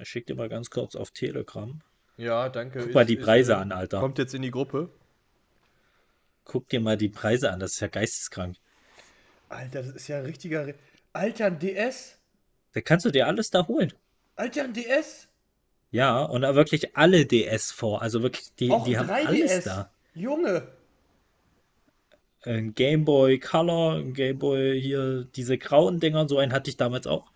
[0.00, 1.80] ich schicke dir mal ganz kurz auf Telegram.
[2.16, 2.80] Ja, danke.
[2.80, 4.00] Guck mal die Preise an, Alter.
[4.00, 4.88] Kommt jetzt in die Gruppe.
[6.44, 8.56] Guck dir mal die Preise an, das ist ja geisteskrank.
[9.48, 10.66] Alter, das ist ja ein richtiger.
[10.66, 10.74] Re
[11.12, 12.18] Alter, ein DS?
[12.72, 13.92] Da kannst du dir alles da holen.
[14.36, 15.28] Alter, ein DS?
[15.92, 18.02] Ja, und wirklich alle DS vor.
[18.02, 19.90] Also wirklich, die, die haben alles da.
[20.14, 20.66] Junge.
[22.44, 26.76] Ein Game Boy Color, ein Game Boy hier, diese grauen Dinger, so einen hatte ich
[26.76, 27.30] damals auch.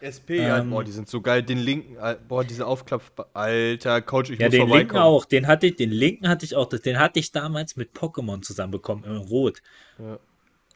[0.00, 1.42] SP, ja, Ähm, boah, die sind so geil.
[1.42, 3.28] Den linken, Al- boah, diese Aufklapp.
[3.34, 5.24] Alter, Coach, ich Ja, muss den linken auch.
[5.24, 6.66] Den hatte ich, den linken hatte ich auch.
[6.68, 9.60] Den hatte ich damals mit Pokémon zusammenbekommen, in Rot.
[9.98, 10.18] Ja.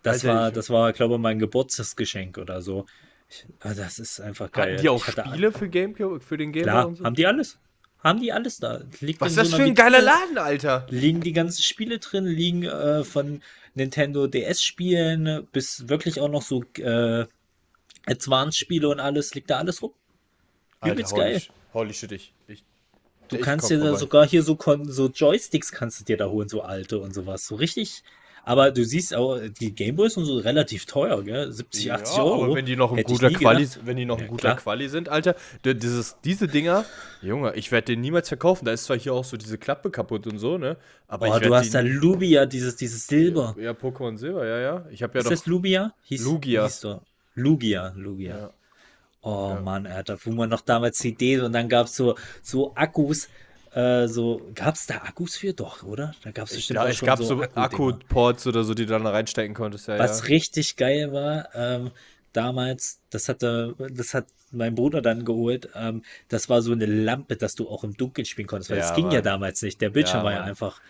[0.02, 2.86] Das Alter, war, ich- das war, glaube ich, mein Geburtstagsgeschenk oder so.
[3.32, 4.72] Ich, ah, das ist einfach geil.
[4.74, 7.04] Hatten die auch Spiele für, Gamecube, für den Gameboy Klar, und so?
[7.04, 7.58] haben die alles.
[8.04, 8.82] Haben die alles da.
[9.00, 10.02] Liegt Was ist das so für ein geiler.
[10.02, 10.86] Laden, Alter?
[10.90, 13.42] liegen die ganzen Spiele drin, liegen äh, von
[13.74, 17.26] Nintendo DS-Spielen bis wirklich auch noch so äh,
[18.06, 19.92] Advanced-Spiele und alles, liegt da alles rum.
[20.84, 21.32] Übelst Alter, geil.
[21.34, 22.34] holy, sh- holy shit, ich.
[22.48, 22.64] ich
[23.28, 23.98] Du ich kannst dir da vorbei.
[23.98, 24.58] sogar hier so,
[24.88, 27.46] so Joysticks kannst du dir da holen, so alte und sowas.
[27.46, 28.02] So richtig.
[28.44, 31.52] Aber du siehst auch, die Gameboys sind so relativ teuer, gell?
[31.52, 32.44] 70, 80 ja, Euro.
[32.44, 34.56] Aber wenn die noch in guter Quali, wenn die noch in Ja, guter klar.
[34.56, 36.84] Quali sind, Alter, dieses, diese Dinger,
[37.20, 38.64] Junge, ich werde den niemals verkaufen.
[38.64, 40.76] Da ist zwar hier auch so diese Klappe kaputt und so, ne?
[41.06, 43.54] Aber Oh, du hast da Lubia, dieses, dieses Silber.
[43.60, 44.86] Ja, Pokémon Silber, ja, ja.
[44.90, 45.30] Ich habe ja ist doch.
[45.30, 45.94] das Lubia?
[46.02, 46.64] Hieß, Lugia.
[46.64, 47.02] Hieß doch.
[47.34, 48.38] Lugia, Lugia.
[48.38, 48.50] Ja.
[49.24, 53.28] Oh Mann, Alter, wo man noch damals CDs und dann gab es so, so Akkus,
[53.74, 55.52] äh, so, gab es da Akkus für?
[55.54, 56.16] Doch, oder?
[56.22, 57.44] Da gab es bestimmt ja, auch es schon gab so.
[57.54, 60.28] Akku-Ports oder so, die du dann reinstecken konntest, ja, Was ja.
[60.28, 61.92] richtig geil war, ähm,
[62.32, 67.36] damals, das hatte, das hat mein Bruder dann geholt, ähm, das war so eine Lampe,
[67.36, 69.22] dass du auch im Dunkeln spielen konntest, weil Ja, das ging ja Mann.
[69.22, 69.80] damals nicht.
[69.82, 70.42] Der Bildschirm Ja, war ja Mann.
[70.42, 70.80] einfach,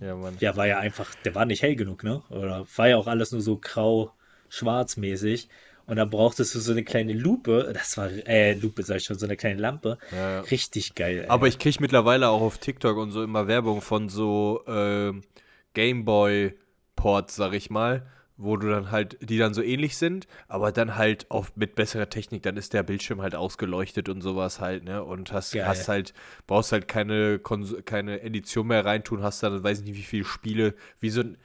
[0.00, 0.40] Ja, Mann.
[0.40, 2.22] ja, war ja einfach, der war nicht hell genug, ne?
[2.30, 5.48] Oder war ja auch alles nur so grau-schwarz mäßig.
[5.86, 9.18] Und dann brauchtest du so eine kleine Lupe, das war, äh, Lupe sag ich schon,
[9.18, 9.98] so eine kleine Lampe.
[10.12, 10.40] Ja.
[10.40, 11.20] Richtig geil.
[11.20, 11.28] Ey.
[11.28, 15.22] Aber ich kriege mittlerweile auch auf TikTok und so immer Werbung von so ähm,
[15.74, 18.06] Gameboy-Ports, sag ich mal,
[18.36, 22.08] wo du dann halt, die dann so ähnlich sind, aber dann halt auch mit besserer
[22.08, 25.04] Technik, dann ist der Bildschirm halt ausgeleuchtet und sowas halt, ne?
[25.04, 25.66] Und hast, Geil.
[25.66, 26.14] hast halt,
[26.46, 30.24] brauchst halt keine, Kons keine Edition mehr reintun, hast dann, weiß ich nicht, wie viele
[30.24, 31.36] Spiele, wie so ein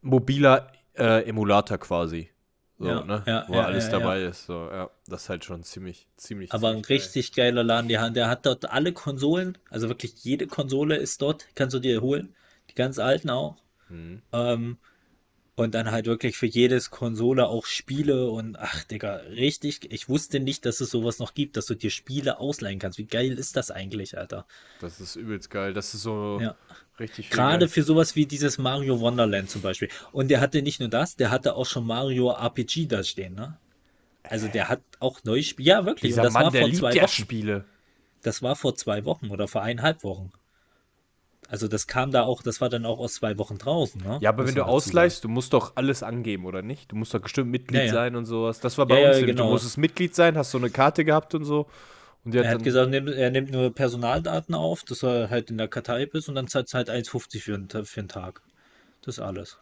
[0.00, 2.30] mobiler äh, Emulator quasi.
[2.78, 3.26] So, Ja, ne?
[3.26, 4.46] ja, Wo ja, alles ja, dabei ist.
[4.46, 4.90] So, ja.
[5.06, 6.50] Das ist halt schon ziemlich, ziemlich.
[6.50, 6.98] Aber ein ziemlich geil.
[6.98, 11.22] richtig geiler Laden, der, hat- der hat dort alle Konsolen, also wirklich jede Konsole ist
[11.22, 12.34] dort, kannst du dir holen,
[12.70, 13.56] die ganz alten auch.
[13.90, 14.22] Mhm.
[14.32, 14.78] Ähm,
[15.56, 20.38] und dann halt wirklich für jedes Konsole auch Spiele und ach Digga, richtig, ich wusste
[20.38, 22.98] nicht, dass es sowas noch gibt, dass du dir Spiele ausleihen kannst.
[22.98, 24.46] Wie geil ist das eigentlich, Alter?
[24.80, 25.72] Das ist übelst geil.
[25.72, 26.54] Das ist so Ja.
[27.00, 27.68] richtig Gerade geil.
[27.68, 29.88] für sowas wie dieses Mario Wonderland zum Beispiel.
[30.12, 33.56] Und der hatte nicht nur das, der hatte auch schon Mario RPG da stehen, ne?
[34.22, 35.68] Also der hat auch neue Spiele.
[35.68, 36.10] Ja, wirklich.
[36.10, 37.08] Dieser und das Mann, war vor zwei Wochen.
[37.08, 37.64] Spiele.
[38.22, 40.32] Das war vor zwei Wochen oder vor eineinhalb Wochen.
[41.48, 44.18] Also das kam da auch, das war dann auch aus zwei Wochen draußen, ne?
[44.20, 46.90] Ja, aber Muss wenn du ausleihst, du musst doch alles angeben, oder nicht?
[46.90, 47.92] Du musst doch bestimmt Mitglied Ja, ja.
[47.92, 48.60] sein und sowas.
[48.60, 49.44] Das war bei Ja, uns ja, genau.
[49.44, 51.66] Du musstest Mitglied sein, hast so eine Karte gehabt und so.
[52.24, 56.06] Und Er hat gesagt, er nimmt nur Personaldaten auf, dass er halt in der Kartei
[56.06, 58.42] bist und dann zahlt halt 1,50 für, einen für einen Tag.
[59.02, 59.58] Das ist alles.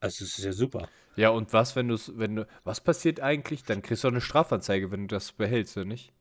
[0.00, 0.88] Also das ist ja super.
[1.16, 2.46] ja, und was, wenn du wenn du.
[2.64, 3.64] Was passiert eigentlich?
[3.64, 6.12] Dann kriegst du auch eine Strafanzeige, wenn du das behältst, oder nicht?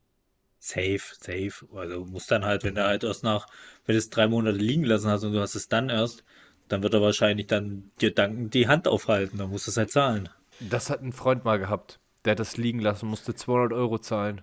[0.66, 1.68] Safe, safe.
[1.76, 3.48] Also du musst dann halt, wenn du halt erst nach,
[3.86, 6.24] wenn du es drei Monate liegen lassen hast und du hast es dann erst,
[6.70, 9.38] dann wird er wahrscheinlich dann dir dankend die Hand aufhalten.
[9.40, 10.30] Dann musst du es halt zahlen.
[10.62, 12.00] Das hat ein Freund mal gehabt.
[12.24, 14.42] Der hat das liegen lassen, musste 200 Euro zahlen.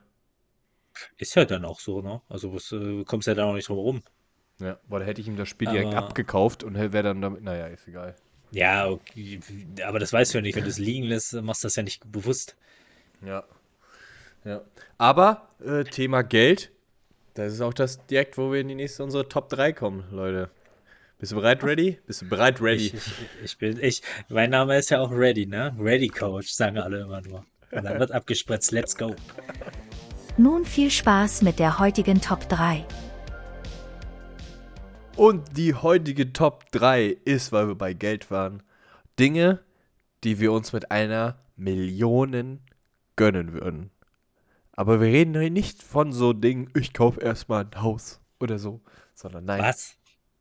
[1.17, 2.21] Ist ja dann auch so, ne?
[2.29, 4.03] Also was, äh, du kommst ja da auch nicht drum rum.
[4.59, 7.43] Ja, boah, da hätte ich ihm das Spiel direkt Aber- abgekauft und wäre dann damit.
[7.43, 8.15] Naja, ist egal.
[8.51, 9.41] Ja, okay.
[9.87, 10.55] Aber das weißt du ja nicht.
[10.57, 12.57] Wenn du es liegen lässt, machst du das ja nicht bewusst.
[13.25, 13.45] Ja.
[14.45, 14.63] Ja.
[14.99, 16.71] Aber äh, Thema Geld,
[17.35, 20.51] das ist auch das direkt, wo wir in die nächste unsere Top 3 kommen, Leute.
[21.19, 21.99] Bist du bereit, ready?
[22.07, 22.87] Bist du bereit, ready?
[22.87, 23.13] Ich, ich,
[23.45, 25.77] ich bin, ich, mein Name ist ja auch Ready, ne?
[25.79, 27.45] Ready Coach, sagen alle immer nur.
[27.73, 29.15] Und dann wird abgespritzt, let's go.
[30.39, 32.87] Nun viel Spaß mit der heutigen Top 3.
[35.17, 38.63] Und die heutige Top 3 ist, weil wir bei Geld waren,
[39.19, 39.61] Dinge,
[40.25, 42.61] die wir uns mit einer Million
[43.17, 43.91] gönnen würden.
[44.73, 48.81] Aber wir reden hier nicht von so Dingen, ich kaufe erstmal ein Haus oder so,
[49.15, 49.97] sondern nein, Was?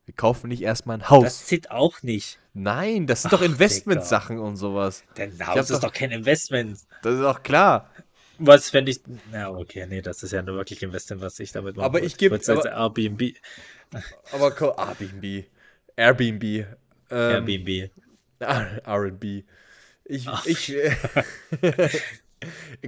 [0.06, 1.24] wir kaufen nicht erstmal ein Haus.
[1.24, 2.38] Das zählt auch nicht.
[2.54, 5.04] nein, das sind doch Ach, Investmentsachen und sowas.
[5.16, 6.78] Denn hab Haus ist doch- doch kein Investment.
[7.02, 7.90] Das ist auch klar.
[8.42, 9.02] Was, wenn ich.
[9.30, 11.84] Na, okay, nee, das ist ja nur wirklich Investment, was ich damit mache.
[11.84, 13.34] Aber ich geb- als aber- Airbnb.
[14.32, 15.44] Aber Airbnb.
[15.96, 16.44] Airbnb.
[16.44, 16.66] Ähm,
[17.10, 17.90] Airbnb.
[18.86, 19.44] RB.
[20.04, 20.72] Ich, ich,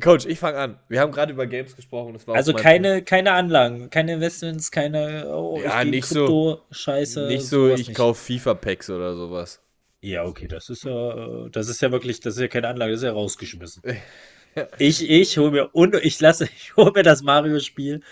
[0.01, 0.79] Coach, ich fange an.
[0.89, 2.17] Wir haben gerade über Games gesprochen.
[2.29, 5.29] Also keine, keine Anlagen, keine Investments, keine.
[5.29, 7.27] Oh, Ja, nicht so- Scheiße.
[7.27, 9.61] Nicht so, ich kaufe FIFA-Packs oder sowas.
[10.01, 13.01] Ja, okay, das ist ja, das ist ja wirklich, das ist ja keine Anlage, das
[13.03, 13.83] ist ja rausgeschmissen.
[14.77, 18.03] Ich, ich hole mir und ich lasse, ich hole mir das Mario-Spiel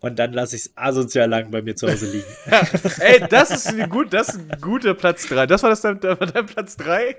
[0.00, 2.24] und dann lasse ich es asozial lang bei mir zu Hause liegen.
[3.00, 5.46] Ey, das ist, ein gut, das ist ein guter Platz 3.
[5.46, 7.16] Das war das dein, das war dein Platz 3?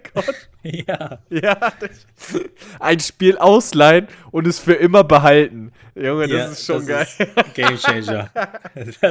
[0.64, 1.20] ja.
[1.30, 1.56] Ja.
[1.80, 2.42] das-
[2.80, 5.72] Ein Spiel ausleihen und es für immer behalten.
[5.94, 7.06] Junge, das ja, ist schon geil.
[7.20, 8.30] ist Game Changer.
[8.74, 9.02] das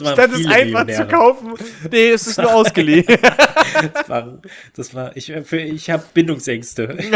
[0.00, 1.54] machen Statt es einfach zu kaufen.
[1.90, 3.06] Nee, es ist nur ausgeliehen.
[3.06, 4.38] Das war,
[4.76, 6.96] das war, ich, für, ich habe Bindungsängste.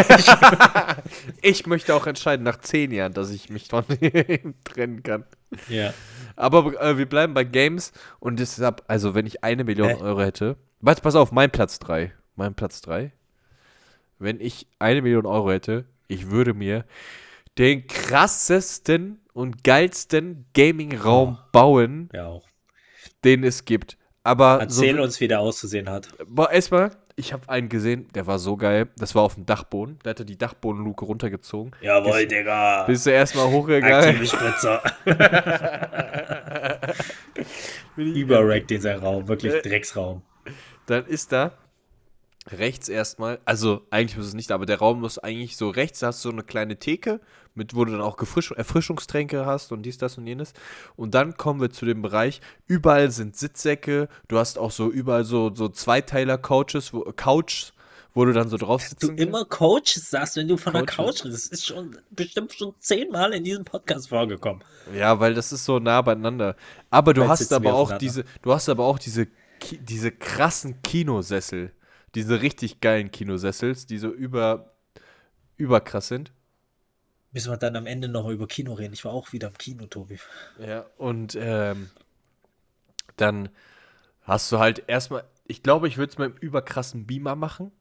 [1.43, 5.25] Ich möchte auch entscheiden nach zehn Jahren, dass ich mich von ihm trennen kann.
[5.69, 5.95] Ja.
[6.37, 9.97] Aber äh, wir bleiben bei Games und deshalb, also wenn ich eine Million Hä?
[10.01, 10.57] Euro hätte.
[10.81, 12.13] Warte, pass auf, mein Platz 3.
[12.37, 13.13] Mein Platz 3.
[14.19, 16.85] Wenn ich eine Million Euro hätte, ich würde mir
[17.57, 21.45] den krassesten und geilsten Gaming-Raum Oh.
[21.53, 22.41] bauen, Ja
[23.25, 23.97] den es gibt.
[24.23, 26.09] Aber Erzähl so, uns, wie der auszusehen hat.
[26.53, 28.89] Erstmal, ich habe einen gesehen, der war so geil.
[28.97, 29.99] Das war auf dem Dachboden.
[30.05, 31.73] Der hatte die Dachbodenluke runtergezogen.
[31.81, 32.85] Jawohl, Bist- Digga.
[32.85, 34.09] Bist du erstmal hochgegangen?
[34.11, 34.83] Aktive Spritzer.
[37.97, 39.27] Überrackt in sein Raum.
[39.29, 40.23] Wirklich Äh, Drecksraum.
[40.87, 41.53] Dann ist da
[42.51, 46.09] rechts erstmal, also eigentlich muss es nicht, aber der Raum muss eigentlich so rechts, da
[46.09, 47.21] hast du so eine kleine Theke,
[47.55, 50.53] mit wo du dann auch Gefrisch Erfrischungstränke hast und dies, das und jenes.
[50.97, 55.25] Und dann kommen wir zu dem Bereich, überall sind Sitzsäcke, du hast auch so überall
[55.25, 57.73] so, so Zweiteiler-Couches, wo, Couch,
[58.15, 60.97] wo du dann so drauf Du sitzen immer Coach sagst, wenn du von der Coaches.
[60.97, 61.53] Couch redest.
[61.53, 64.63] Das ist schon bestimmt schon zehnmal in diesem Podcast vorgekommen.
[64.95, 66.57] Ja, weil das ist so nah beieinander.
[66.91, 69.29] Aber du Bald hast aber auch diese, du hast aber auch diese,
[69.81, 71.73] diese krassen Kinosessel.
[72.15, 74.73] Diese richtig geilen Kinosessels, die so über,
[75.57, 76.33] überkrass sind.
[77.33, 78.95] Müssen wir dann am Ende noch über Kino reden.
[78.95, 80.19] Ich war auch wieder im Kino, Tobi.
[80.59, 81.91] Ja, und ähm,
[83.17, 83.51] dann
[84.23, 87.73] hast du halt erstmal, ich glaube, ich würde es mit einem überkrassen Beamer machen.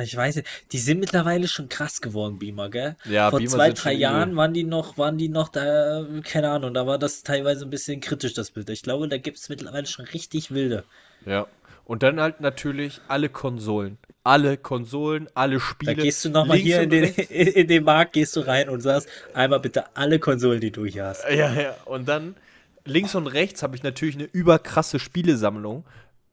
[0.00, 2.96] Ich weiß nicht, die sind mittlerweile schon krass geworden, Beamer, gell?
[3.04, 3.92] Ja, Vor Beamer zwei, drei.
[3.92, 7.70] Jahren waren die noch, waren die noch da, keine Ahnung, da war das teilweise ein
[7.70, 8.70] bisschen kritisch, das Bild.
[8.70, 10.84] Ich glaube, da gibt es mittlerweile schon richtig wilde.
[11.26, 11.46] Ja.
[11.84, 13.98] Und dann halt natürlich alle Konsolen.
[14.22, 15.94] Alle Konsolen, alle Da Spiele.
[15.96, 19.60] gehst du nochmal hier in den, in, den Markt, gehst du rein und sagst, einmal
[19.60, 21.24] bitte alle Konsolen, die du hier hast.
[21.28, 21.76] Ja, ja.
[21.84, 22.34] Und dann
[22.86, 25.84] links und rechts habe ich natürlich eine überkrasse Spielesammlung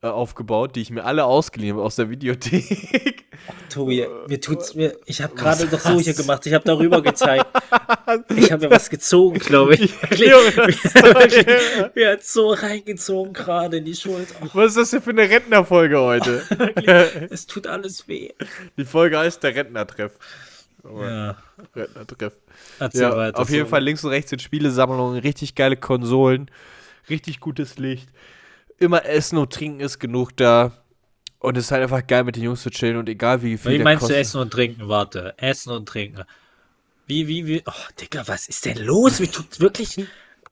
[0.10, 3.26] aufgebaut, die ich mir alle ausgeliehen habe aus der Videothek.
[3.70, 7.46] Tobi, mir tut's mir, ich habe gerade doch so hier gemacht, ich habe darüber gezeigt.
[8.36, 9.94] Ich habe mir was gezogen, glaube ich.
[11.96, 14.34] Mir hat so reingezogen gerade in die Schulter.
[14.44, 16.44] Oh, Was ist das denn für eine Rentnerfolge heute?
[17.30, 18.32] es tut alles weh.
[18.78, 20.14] Die Folge heißt der Rentnertreff.
[20.84, 21.38] Ja,
[21.76, 22.34] Rentnertreff.
[22.94, 23.40] Ja, weiter.
[23.40, 23.70] auf jeden So.
[23.70, 26.50] Fall links und rechts sind Spielesammlungen, richtig geile Konsolen,
[27.10, 28.10] richtig gutes Licht.
[28.80, 30.72] Immer Essen und Trinken ist genug da.
[31.40, 33.72] Und es ist halt einfach geil mit den Jungs zu chillen und egal wie viel
[33.72, 34.18] Wie meinst du kostet.
[34.18, 34.88] Essen und Trinken?
[34.88, 36.24] Warte, Essen und Trinken.
[37.08, 37.64] Wie, wie, wie?
[37.66, 39.20] Oh, Digga, was ist denn los?
[39.20, 39.98] Wie tut's wirklich?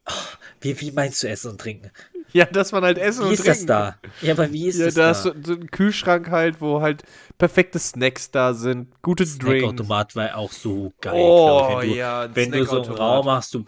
[0.08, 0.12] Oh,
[0.62, 1.92] wie, wie meinst du Essen und Trinken?
[2.32, 3.66] Ja, dass man halt Essen Wie und ist Trinken.
[3.66, 3.98] das da?
[4.22, 5.12] Ja, aber wie ist Ja, das da da?
[5.12, 7.04] ist so, so ein Kühlschrank halt, wo halt
[7.38, 9.36] perfekte Snacks da sind, gute Drinks.
[9.44, 11.14] Snackautomat war auch so geil.
[11.16, 13.00] Oh, ich, wenn du, ja, Wenn du so einen Snackautomat.
[13.00, 13.66] Raum hast, du,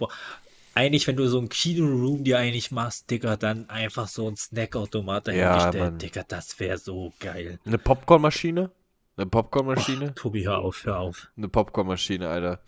[0.73, 5.27] eigentlich, wenn du so einen Kino-Room dir eigentlich machst, Digga, dann einfach so ein Snackautomat
[5.27, 5.83] Ja, dahingestellt.
[5.83, 5.97] Mann.
[5.99, 7.59] Digga, das wäre so geil.
[7.65, 8.71] Eine Popcornmaschine?
[9.17, 10.15] Eine Popcornmaschine?
[10.15, 11.27] Tobi, hör auf, hör auf.
[11.37, 12.61] Eine Popcornmaschine, Alter.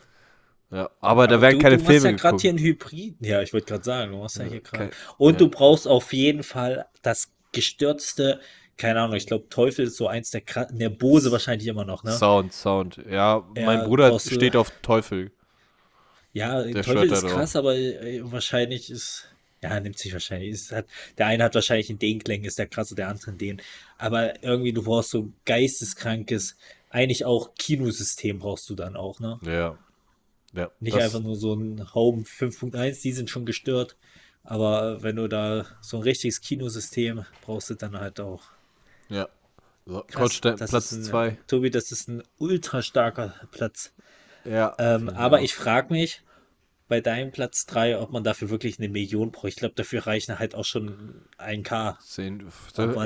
[0.72, 3.16] Ja, aber da werden du, keine du Filme machst ja gerade hier einen Hybrid.
[3.20, 4.90] Ja, ich wollte gerade sagen, du machst ja hier gerade.
[5.18, 5.38] Und ja.
[5.40, 8.40] du brauchst auf jeden Fall das gestürzte,
[8.76, 10.42] keine Ahnung, ich glaube, Teufel ist so eins der,
[10.72, 12.12] der Bose wahrscheinlich immer noch, ne?
[12.12, 12.98] Sound, Sound.
[13.08, 15.32] Ja, Ja, mein Bruder du- steht auf Teufel.
[16.34, 19.28] Ja, Der Teufel ist krass, aber äh, wahrscheinlich ist,
[19.62, 20.86] ja, nimmt sich wahrscheinlich, ist, hat,
[21.18, 23.62] der eine hat wahrscheinlich in den Klängen, ist der krasse, der andere in den.
[23.98, 26.58] Aber irgendwie, du brauchst so geisteskrankes,
[26.90, 29.40] eigentlich auch Kinosystem brauchst du dann auch, ne?
[29.44, 29.78] Ja.
[30.54, 30.72] Ja.
[30.80, 33.96] Nicht einfach nur so ein Home 5.1, die sind schon gestört.
[34.44, 38.44] Aber wenn du da so ein richtiges Kinosystem brauchst du dann halt auch.
[39.10, 39.30] Ja.
[39.86, 41.38] So, Krass, Platz ist ein- 2.
[41.48, 43.94] Tobi, das ist ein ultra starker Platz.
[44.46, 44.76] Ja.
[44.78, 46.22] Ähm, aber ich frage mich
[46.88, 49.48] bei deinem Platz 3, ob man dafür wirklich eine Million braucht.
[49.48, 51.98] Ich glaube, dafür reichen halt auch schon ein K.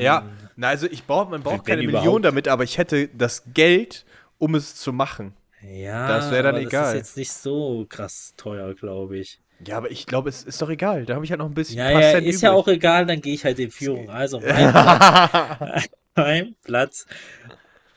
[0.02, 2.04] Ja, na, also ich brauch, man braucht keine überhaupt.
[2.06, 4.06] Million damit, aber ich hätte das Geld,
[4.40, 5.34] um es zu machen.
[5.62, 6.84] Ja, Das wär dann aber egal.
[6.84, 9.40] Das ist jetzt nicht so krass teuer, glaube ich.
[9.66, 11.06] Ja, aber ich glaube, es ist doch egal.
[11.06, 12.62] Da habe ich halt noch ein bisschen Ja, ja, ist ja übrig.
[12.64, 14.10] auch egal, dann gehe ich halt in Führung.
[14.10, 17.06] Also mein Platz, mein Platz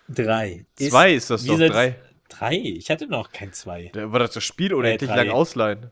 [0.08, 0.64] 3.
[0.76, 1.96] Zwei ist das doch, drei.
[2.30, 2.54] Drei?
[2.56, 3.90] Ich hatte noch kein zwei.
[3.92, 5.24] Da War das das Spiel oder Äh, endlich drei.
[5.24, 5.90] lang ausleihen?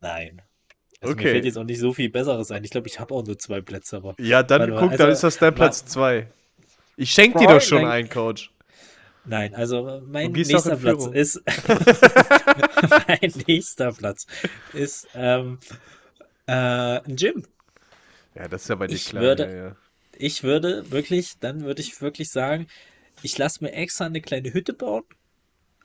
[0.00, 0.42] Nein.
[1.00, 1.24] Also Okay.
[1.24, 2.62] Mir fällt jetzt auch nicht so viel Besseres ein.
[2.62, 4.14] Ich glaube, ich habe auch nur zwei Plätze, aber.
[4.20, 6.28] Ja, dann guck, dann also, ist das dein Platz zwei.
[6.96, 7.90] Ich schenk dir doch schon Nein.
[7.90, 8.52] einen, Coach.
[9.24, 11.40] Nein, also mein nächster Platz ist.
[13.08, 14.26] mein nächster Platz
[14.72, 15.58] ist ähm,
[16.46, 17.44] äh, ein Gym.
[18.34, 19.22] Ja, das ist ja bei dir Ich klar.
[19.22, 19.76] würde- ja, ja.
[20.18, 22.66] Ich würde wirklich, dann würde ich wirklich sagen,
[23.24, 25.04] ich lasse mir extra eine kleine Hütte bauen.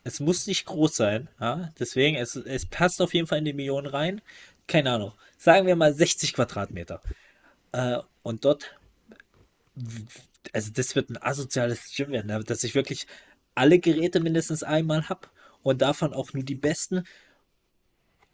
[0.04, 1.70] Es muss nicht groß sein, ja?
[1.80, 4.22] deswegen, es, es passt auf jeden Fall in die Millionen rein.
[4.68, 7.02] Keine Ahnung, sagen wir mal 60 Quadratmeter.
[7.74, 8.76] Äh, und dort,
[10.54, 12.44] also das wird ein asoziales Gym werden, ne?
[12.44, 13.08] dass ich wirklich
[13.56, 15.28] alle Geräte mindestens einmal habe
[15.64, 17.04] und davon auch nur die besten.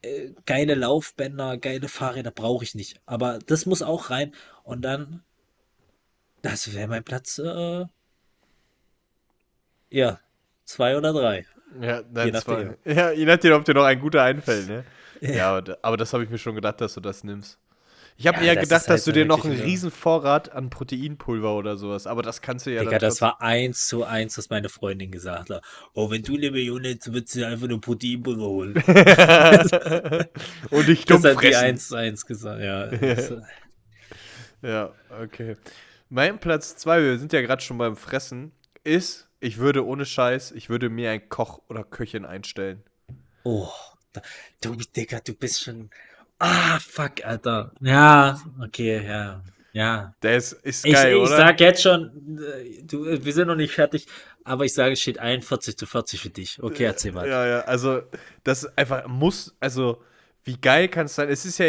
[0.04, 3.02] äh, geile Laufbänder, geile Fahrräder brauche ich nicht.
[3.06, 4.34] Aber das muss auch rein.
[4.64, 5.24] Und dann,
[6.42, 7.86] das wäre mein Platz, äh,
[9.94, 10.20] ja,
[10.66, 11.46] zwei oder drei.
[11.82, 12.76] Ja, Je nein, nachdem.
[12.76, 12.78] zwei.
[12.86, 14.86] Ja, je nachdem, ob dir noch ein guter einfällt, ne?
[15.32, 17.58] Ja, aber, aber das habe ich mir schon gedacht, dass du das nimmst.
[18.18, 20.70] Ich habe Ja, eher das gedacht, halt dass du dir noch einen riesen Vorrat an
[20.70, 24.50] Proteinpulver oder sowas, aber das kannst du ja Digga, das war eins zu eins, was
[24.50, 25.64] meine Freundin gesagt hat.
[25.94, 28.74] Oh, wenn du eine Million hättest, würdest du einfach nur Proteinpulver holen.
[30.70, 31.66] und dich dumm Das hat die fressen.
[31.66, 32.90] eins zu eins gesagt, ja.
[34.62, 34.92] Ja,
[35.22, 35.56] okay.
[36.10, 38.52] Mein Platz zwei, wir sind ja gerade schon beim Fressen,
[38.84, 42.84] ist, ich würde ohne Scheiß, ich würde mir einen Koch oder Köchin einstellen.
[43.44, 43.70] oh,
[44.62, 45.90] du, Digga, du bist schon.
[46.40, 47.72] Ah, fuck, Alter.
[47.82, 49.44] Ja, okay, ja.
[49.74, 50.14] Ja.
[50.22, 51.36] Der ist, ist Ich, geil, ich oder?
[51.38, 54.06] sag jetzt schon, äh, du, äh, wir sind noch nicht fertig,
[54.44, 56.62] aber ich sage, es steht 41 zu 40 für dich.
[56.62, 57.28] Okay, erzähl mal.
[57.28, 58.02] Ja, ja, also
[58.44, 60.02] das einfach muss, also
[60.44, 61.30] wie geil kann es sein?
[61.30, 61.68] Es ist ja,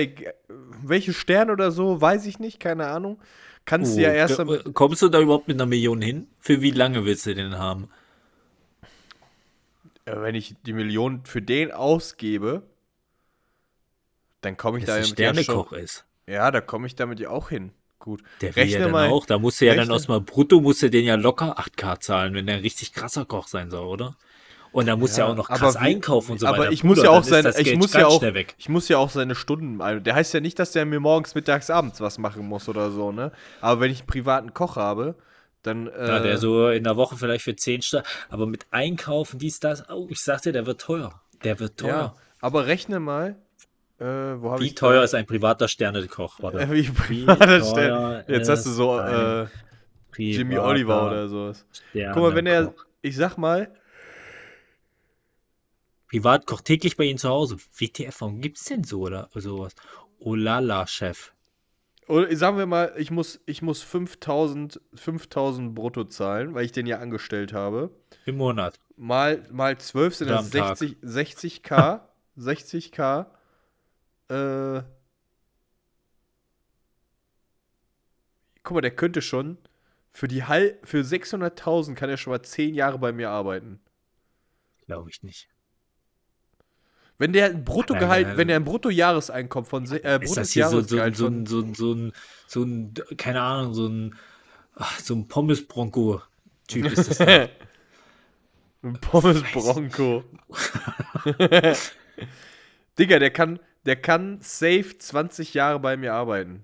[0.83, 3.20] welche Sterne oder so, weiß ich nicht, keine Ahnung.
[3.65, 6.29] Kannst du ja Oh, erst äh, Kommst du da überhaupt mit einer Million hin?
[6.39, 7.89] Für wie lange willst du den haben?
[10.05, 12.62] äh, wenn ich die Million für den ausgebe,
[14.41, 16.05] dann komme ich Dass da damit ja Sternekoch schon, ist.
[16.27, 17.73] ja, da komme ich damit ja auch hin.
[17.99, 18.23] Gut.
[18.43, 20.61] Der will ja dann mal, auch, da musst du ja dann rechne- aus mal brutto,
[20.61, 23.87] musst du den ja locker 8k zahlen, wenn der ein richtig krasser Koch sein soll,
[23.87, 24.17] oder?
[24.75, 26.57] Und da musst du ja, auch noch aber krass wie- einkaufen und so weiter.
[26.57, 28.22] Aber ich muss Bruder, ja auch das ich muss ja auch,
[28.59, 31.37] ich muss ja auch seine Stunden, also der heißt ja nicht, dass der mir morgens,
[31.37, 33.31] mittags, abends was machen muss oder so, ne?
[33.61, 35.14] Aber wenn ich einen privaten Koch habe,
[35.62, 39.39] dann, äh, Ja, der so in der Woche vielleicht für 10 Stunden, aber mit Einkaufen,
[39.39, 41.20] dies, das, oh, ich sag dir, der wird teuer.
[41.45, 41.89] Der wird teuer.
[41.89, 43.37] ja, aber rechne mal,
[44.01, 46.43] äh, Wie teuer ist ein privater Sternekoch?
[46.43, 46.68] Warte.
[46.72, 48.25] Wie privater Stern.
[48.27, 49.47] Jetzt hast du so äh,
[50.16, 51.64] Jimmy Oliver oder sowas.
[51.93, 53.68] Guck mal, wenn er, ich sag mal,
[56.15, 57.57] Privatkoch täglich bei Ihnen zu Hause.
[57.77, 59.75] WTF, warum gibt's denn so oder sowas?
[60.21, 61.33] Olala, Chef.
[62.07, 66.87] oder sagen wir mal, ich muss, ich muss 5000, 5000 brutto zahlen, weil ich den
[66.87, 67.91] ja angestellt habe.
[68.27, 68.79] Im Monat.
[68.97, 70.79] Mal, mal 12 sind das am Tag.
[70.79, 72.03] 60, 60k.
[72.39, 73.27] 60k.
[74.29, 74.83] Äh,
[78.62, 79.59] guck mal, der könnte schon
[80.12, 83.81] für die Hal für 600.000 kann er schon mal 10 Jahre bei mir arbeiten.
[84.87, 85.49] Glaube ich nicht.
[87.19, 90.97] Wenn der ein Bruttogehalt, wenn der ein Bruttojahreseinkommen von äh, Ist das hier so, so,
[91.15, 92.12] so, ein- so, ein- so, ein,
[92.47, 94.15] so ein, keine Ahnung, so ein,
[94.75, 97.49] ach, so ein Pommes-Bronco-Typ ist das da.
[98.83, 100.25] Ein Pommes Bronco.
[102.99, 106.62] Digga, der kann, der kann safe 20 Jahre bei mir arbeiten.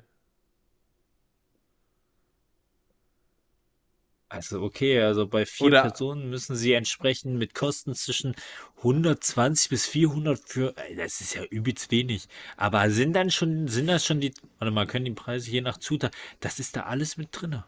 [4.33, 8.35] Also okay, also bei vier Oder- Personen müssen sie entsprechend mit Kosten zwischen
[8.85, 12.29] 120 bis 400 für, ey, das ist ja übelst wenig.
[12.57, 15.79] Aber sind dann schon, sind das schon die, warte mal, können die Preise je nach
[15.79, 17.65] Zutat, das ist da alles mit drinne.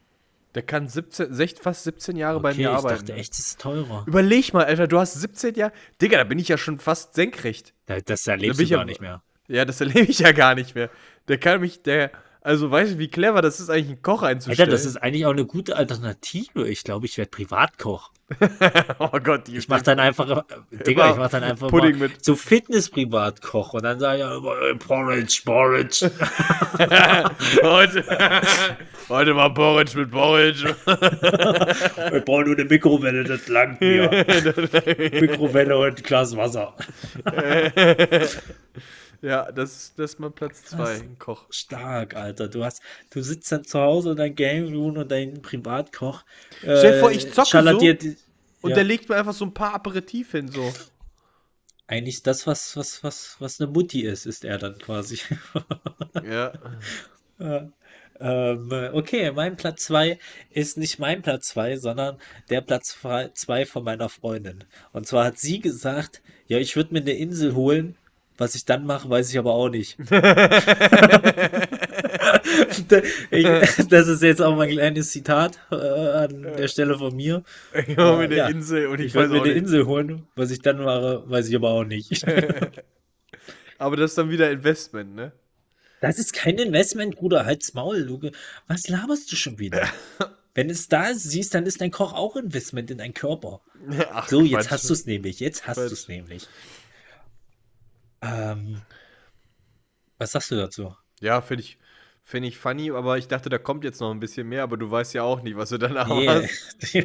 [0.55, 3.07] Der kann 17, 16, fast 17 Jahre bei Okay, mir ich arbeiten.
[3.07, 4.05] dachte echt, es ist teurer.
[4.07, 5.73] Überleg mal, Alter, du hast 17 Jahre.
[6.01, 7.75] Digga, da bin ich ja schon fast senkrecht.
[7.87, 9.23] Da- Das Da erlebst bin du ich ja- gar nicht mehr.
[9.49, 10.91] Ja, das erlebe ich ja gar nicht mehr.
[11.27, 12.13] Der kann mich, der,
[12.45, 14.59] also weißt du, wie clever das ist, eigentlich einen Koch einzustellen.
[14.61, 16.69] Alter, das ist eigentlich auch eine gute Alternative.
[16.69, 18.11] Ich glaube, ich werde Privatkoch.
[18.99, 20.43] oh Gott, die Ich mache dann einfach, äh,
[20.87, 24.37] Digga, ich mache dann einfach Pudding mal mit- so Fitness-Privatkoch und dann sage ich ja
[24.37, 26.11] immer, Porridge, Porridge.
[27.63, 28.05] heute,
[29.09, 30.75] heute mal Porridge mit Porridge.
[32.15, 34.09] Ich brauche nur eine Mikrowelle, das langt mir.
[35.21, 36.75] Mikrowelle und ein Glas Wasser.
[39.23, 41.01] Ja, das, das ist mal Platz 2, Was?
[41.01, 41.47] ein Koch.
[41.51, 42.49] Stark, Alter.
[42.49, 46.25] Du hast, du sitzt dann zu Hause in deinem Game Room und dein Privatkoch.
[46.63, 48.17] Äh, Stell dir vor, ich zocke so die-
[48.61, 48.75] Und ja.
[48.77, 50.73] der legt mir einfach so ein paar Aperitif hin, so.
[51.87, 55.19] Eigentlich das, was, was, was, was eine Mutti ist, ist er dann quasi.
[56.25, 56.53] Ja.
[57.39, 57.69] Ja.
[58.21, 60.19] Ähm, okay, mein Platz 2
[60.51, 62.19] ist nicht mein Platz 2, sondern
[62.51, 62.97] der Platz
[63.35, 64.65] 2 von meiner Freundin.
[64.93, 67.97] Und zwar hat sie gesagt, ja, ich würde mir eine Insel holen.
[68.39, 69.99] Was ich dann mache, weiß ich aber auch nicht.
[73.31, 73.47] ich,
[73.89, 77.43] das ist jetzt auch mein kleines Zitat äh, an der Stelle von mir.
[77.75, 78.49] Ich mache mir eine Ja.
[78.49, 79.53] Insel und ich, Ich weiß mir eine.
[79.53, 80.27] Insel holen.
[80.35, 82.25] Was ich dann mache, weiß ich aber auch nicht.
[83.79, 85.33] Aber das ist dann wieder Investment, ne?
[86.01, 87.45] Das ist kein Investment, Bruder.
[87.47, 88.07] Halt's Maul.
[88.07, 88.31] Du,
[88.69, 89.89] was laberst du schon wieder?
[90.55, 93.61] Wenn es da ist, siehst, dann ist dein Koch auch Investment in deinen Körper.
[94.13, 94.71] Ach, So, jetzt Quatsch.
[94.71, 95.41] hast du es nämlich.
[95.41, 96.47] Jetzt hast du es nämlich.
[98.23, 98.83] Ähm,
[100.19, 100.97] was sagst du dazu?
[101.21, 101.79] Ja, finde ich,
[102.25, 104.91] find ich funny, aber ich dachte, da kommt jetzt noch ein bisschen mehr, aber du
[104.91, 106.77] weißt ja auch nicht, was du danach Nee, hast.
[106.95, 107.05] die,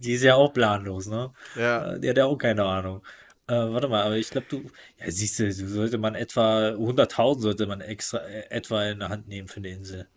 [0.00, 1.32] die ist ja auch planlos, ne?
[1.54, 1.94] Ja.
[1.94, 3.02] Äh, Die hat ja auch keine Ahnung.
[3.46, 7.42] Äh, warte mal, aber ich glaube, du, ja, siehst du, so sollte man etwa 100.000
[7.42, 10.08] sollte man extra äh, etwa in der Hand nehmen für eine Insel.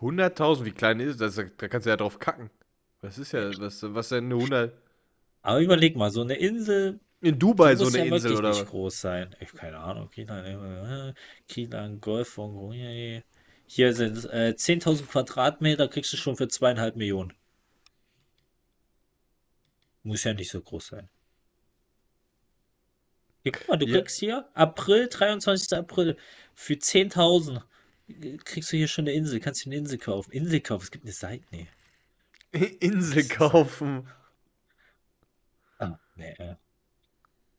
[0.00, 1.34] 100.000, wie klein ist das?
[1.36, 2.50] Da kannst du ja drauf kacken.
[3.02, 4.74] Was ist ja, was, was denn eine 100?
[5.42, 9.00] Aber überleg mal, so eine Insel In Dubai so eine ja Insel oder nicht groß
[9.00, 9.34] sein.
[9.40, 10.10] Ich keine Ahnung.
[10.10, 11.14] Kielan, äh,
[11.48, 13.22] Kielan Golf von Grunier.
[13.66, 17.32] Hier sind äh, 10.000 Quadratmeter, kriegst du schon für zweieinhalb Millionen.
[20.02, 21.08] Muss ja nicht so groß sein.
[23.42, 23.98] Hier, guck mal, du Ja.
[23.98, 25.78] kriegst hier April, 23.
[25.78, 26.18] April,
[26.52, 27.62] für 10.000
[28.44, 29.40] kriegst du hier schon eine Insel.
[29.40, 30.30] Kannst du eine Insel kaufen.
[30.30, 31.42] Insel kaufen, es gibt eine Seite.
[31.50, 31.68] Nee.
[32.80, 34.06] Insel kaufen.
[35.78, 36.34] Ah, nee.
[36.38, 36.56] äh.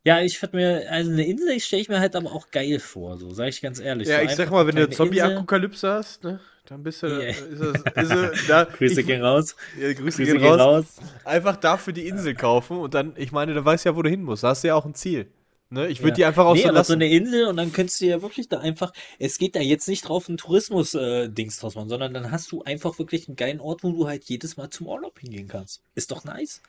[0.05, 3.17] Ja, ich würde mir, also eine Insel stelle ich mir halt aber auch geil vor,
[3.17, 4.07] so, sage ich ganz ehrlich.
[4.07, 4.87] Ja, so ich sag mal, wenn du.
[4.89, 7.27] Zombie-Apokalypse hast, ne, dann bist du, Ja.
[7.29, 9.55] ist das, ist es, da, Grüße ich, gehen raus.
[9.79, 10.85] ja, Grüße, Grüße gehen gehen raus.
[10.99, 11.07] raus.
[11.23, 14.21] Einfach dafür die Insel kaufen und dann, ich meine, du weißt ja, wo du hin
[14.23, 14.43] musst.
[14.43, 15.27] Da hast du ja auch ein Ziel.
[15.71, 15.87] Ne?
[15.87, 16.15] Ich würde Ja.
[16.15, 16.87] die einfach auch nee, so lassen.
[16.89, 19.87] so eine Insel und dann könntest du ja wirklich da einfach, es geht da jetzt
[19.87, 23.83] nicht drauf, ein Tourismus-Dings draus machen, sondern dann hast du einfach wirklich einen geilen Ort,
[23.83, 25.81] wo du halt jedes Mal zum Urlaub hingehen kannst.
[25.95, 26.61] Ist doch nice.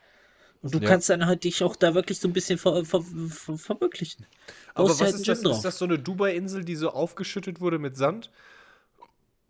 [0.62, 0.88] Und du Ja.
[0.88, 4.26] kannst dann halt dich auch da wirklich so ein bisschen ver ver ver verwirklichen.
[4.74, 5.42] Aber was halt ist das?
[5.42, 5.56] Drauf.
[5.56, 8.30] Ist das so eine Dubai-Insel, die so aufgeschüttet wurde mit Sand?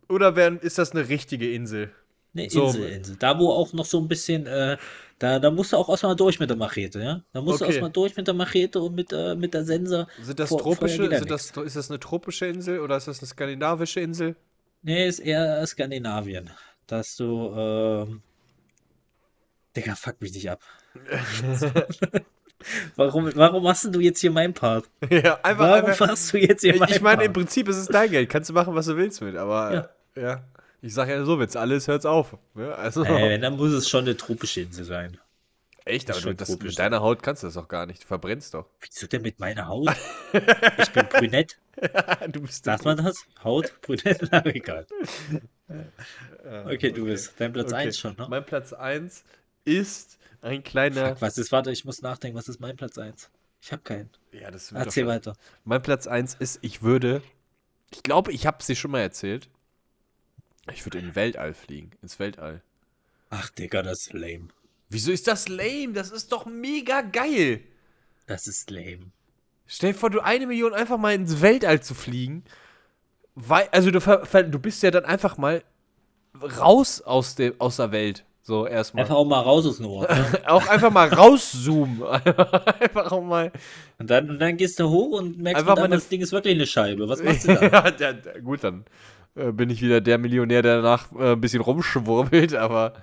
[0.09, 1.91] Oder werden, ist das eine richtige Insel?
[2.35, 2.67] Eine So.
[2.67, 3.15] Insel, Insel.
[3.17, 4.77] Da, wo auch noch so ein bisschen, äh,
[5.19, 7.23] da, da musst du auch erstmal durch mit der Machete, ja?
[7.33, 7.65] Da musst Okay.
[7.65, 10.07] du erstmal durch mit der Machete und mit, äh, mit der Sensor.
[10.21, 13.27] Sind das Vor- tropische, sind das, ist das eine tropische Insel oder ist das eine
[13.27, 14.35] skandinavische Insel?
[14.83, 16.51] Nee, ist eher Skandinavien.
[16.85, 18.21] Dass du, ähm.
[19.75, 20.61] Digga, fuck mich nicht ab.
[22.95, 24.85] warum, warum machst du jetzt hier meinen Part?
[25.09, 27.45] ja, einfach, Warum einfach machst du jetzt hier meinen Ich meine, im Part?
[27.45, 28.29] Prinzip ist es dein Geld.
[28.29, 29.35] Kannst du machen, was du willst mit.
[29.35, 30.21] Aber ja.
[30.21, 30.43] ja.
[30.81, 32.37] Ich sag ja so, wenn's alles hört's auf.
[32.53, 32.73] Ne?
[32.75, 35.17] Also, Äh, dann muss es schon eine tropische Insel sein.
[35.85, 36.67] Echt, aber das, tropisch.
[36.71, 38.03] mit deiner Haut kannst du das doch gar nicht.
[38.03, 38.65] Du verbrennst doch.
[38.81, 39.89] Wieso denn mit meiner Haut?
[40.79, 41.57] Ich bin brünett.
[42.29, 43.25] du bist Sagt man das?
[43.43, 43.73] Haut?
[43.81, 44.27] Brünett?
[44.31, 44.85] Na, egal.
[46.65, 47.33] Okay, du bist.
[47.37, 47.87] Dein Platz Okay.
[47.87, 48.27] 1 schon, ne?
[48.29, 49.23] Mein Platz 1
[49.63, 51.09] ist ein kleiner.
[51.09, 53.29] Fuck, was ist, warte, ich muss nachdenken, was ist mein Platz 1?
[53.61, 54.09] Ich habe keinen.
[54.31, 55.35] Ja, das wird doch Erzähl weiter.
[55.63, 57.21] Mein Platz 1 ist, ich würde.
[57.91, 59.49] Ich glaube, ich habe es dir schon mal erzählt.
[60.71, 61.91] Ich würde in den Weltall fliegen.
[62.01, 62.61] Ins Weltall.
[63.29, 64.49] Ach, Digga, das ist lame.
[64.89, 65.93] Wieso ist das lame?
[65.93, 67.61] Das ist doch mega geil.
[68.25, 69.11] Das ist lame.
[69.65, 72.43] Stell dir vor, du eine Million einfach mal ins Weltall zu fliegen.
[73.35, 75.63] Weil, also du, du bist ja dann einfach mal
[76.41, 78.25] raus aus, dem, aus der Welt.
[78.47, 79.03] So erstmal.
[79.03, 80.09] Einfach auch mal raus aus dem Ort.
[80.09, 80.41] Ne?
[80.47, 82.01] Auch einfach mal rauszoomen.
[82.79, 83.51] einfach auch mal.
[83.99, 86.55] Und dann, und dann gehst du hoch und merkst, Einfach eine- das Ding ist wirklich
[86.55, 87.09] eine Scheibe.
[87.09, 87.89] Was machst du da?
[87.99, 88.85] ja, gut, dann
[89.35, 92.93] äh, bin ich wieder der Millionär, der danach äh, ein bisschen rumschwurbelt, aber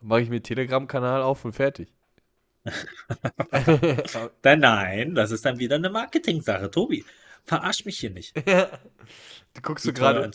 [0.00, 1.88] mache ich mir Telegram-Kanal auf und fertig.
[4.42, 6.70] Dann nein, das ist dann wieder eine Marketing-Sache.
[6.70, 7.04] Tobi,
[7.44, 8.36] verarsch mich hier nicht.
[8.36, 10.30] Du guckst du Wie teuer gerade.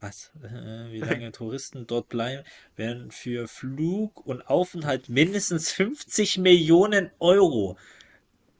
[0.00, 0.30] Was?
[0.42, 2.42] Äh, wie lange Touristen dort bleiben,
[2.76, 7.76] werden für Flug und Aufenthalt mindestens 50 Millionen Euro.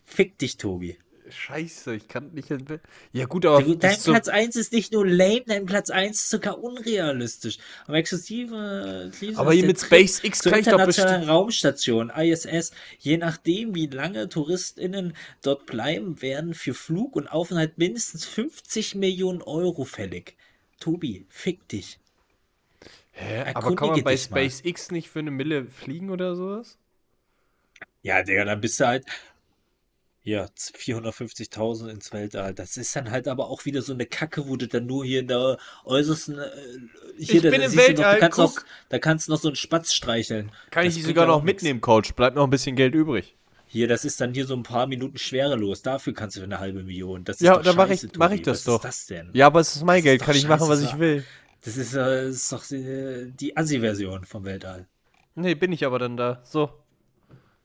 [0.05, 0.99] Fick dich, Tobi.
[1.30, 2.49] Scheiße, ich kann nicht.
[3.12, 3.62] Ja, gut, aber.
[3.76, 7.59] Dein ist so- Platz 1 ist nicht nur lame, dein Platz 1 ist sogar unrealistisch.
[7.86, 9.12] Aber exklusive.
[9.36, 11.28] Aber hier mit SpaceX kann ich doch bestimmt.
[11.28, 18.24] Raumstation, ISS, je nachdem, wie lange TouristInnen dort bleiben, werden für Flug und Aufenthalt mindestens
[18.24, 20.36] 50 Millionen Euro fällig.
[20.80, 22.00] Tobi, fick dich.
[23.12, 23.44] Hä?
[23.54, 24.50] Aber erkundige kann man bei dich mal.
[24.50, 26.78] SpaceX nicht für eine Mille fliegen oder sowas?
[28.02, 29.06] Ja, Digga, dann bist du halt.
[30.22, 32.52] Ja, 450.000 ins Weltall.
[32.54, 35.20] Das ist dann halt aber auch wieder so eine Kacke, wo du dann nur hier
[35.20, 36.38] in der äußersten.
[36.38, 36.50] Äh,
[37.18, 38.66] hier, Ich da, bin da im siehst du noch, Weltall, du kannst noch, guck.
[38.90, 40.52] Da kannst du noch so einen Spatz streicheln.
[40.70, 42.14] Kann Das ich die sogar noch mitnehmen, Coach?
[42.14, 43.36] Bleibt noch ein bisschen Geld übrig.
[43.72, 45.80] Hier, das ist dann hier so ein paar Minuten schwerelos.
[45.82, 47.22] Dafür kannst du eine halbe Million.
[47.22, 48.78] Das ist Ja, dann mache ich, mach ich das Was doch.
[48.78, 49.30] ist das denn?
[49.32, 51.24] Ja, aber es ist mein Das Geld, ist kann ich machen, was ich will.
[51.64, 54.88] Das ist, äh, ist doch äh, die Assi-Version vom Weltall.
[55.36, 56.40] Nee, bin ich aber dann da.
[56.42, 56.70] So.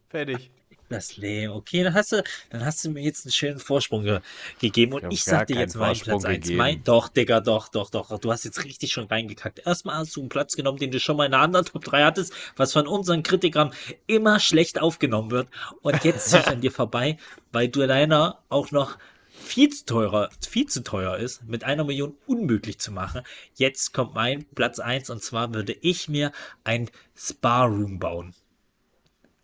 [0.09, 0.51] Fertig.
[0.89, 1.51] Das lame.
[1.51, 4.19] Okay, dann hast du, dann hast du mir jetzt einen schönen Vorsprung ge
[4.59, 6.41] gegeben und ich gar sag dir jetzt meinen Platz 1.
[6.41, 6.57] gegeben.
[6.57, 8.19] Mein, doch, Digga, doch, doch, doch.
[8.19, 9.65] Du hast jetzt richtig schon reingekackt.
[9.65, 12.03] Erstmal hast du einen Platz genommen, den du schon mal in einer anderen Top 3
[12.03, 13.73] hattest, was von unseren Kritikern
[14.05, 15.47] immer schlecht aufgenommen wird.
[15.81, 17.17] Und jetzt zieh ich an dir vorbei,
[17.51, 18.97] weil du deiner auch noch
[19.29, 23.21] viel zu teurer, viel zu teuer ist, mit einer Million unmöglich zu machen.
[23.55, 26.31] Jetzt kommt mein Platz 1 und zwar würde ich mir
[26.63, 28.35] ein Spa-Room bauen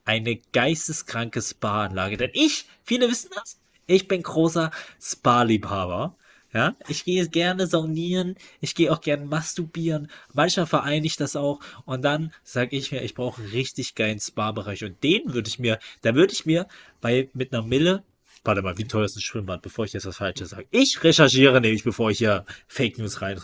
[0.05, 2.17] eine geisteskranke Spa-Anlage.
[2.17, 4.71] Denn ich, viele wissen das, ich bin großer
[5.01, 6.15] Spa-Liebhaber.
[6.53, 10.11] Ja, ich gehe gerne saunieren, ich gehe auch gerne masturbieren.
[10.33, 14.19] Manchmal vereine ich das auch und dann sage ich mir, ich brauche einen richtig geilen
[14.19, 16.67] Spa-Bereich und den würde ich mir, da würde ich mir
[16.99, 18.03] bei mit einer Mille,
[18.43, 20.67] warte mal, wie teuer ist ein Schwimmbad, bevor ich jetzt was Falsches sage.
[20.71, 23.39] Ich recherchiere nämlich, bevor ich hier Fake News rein.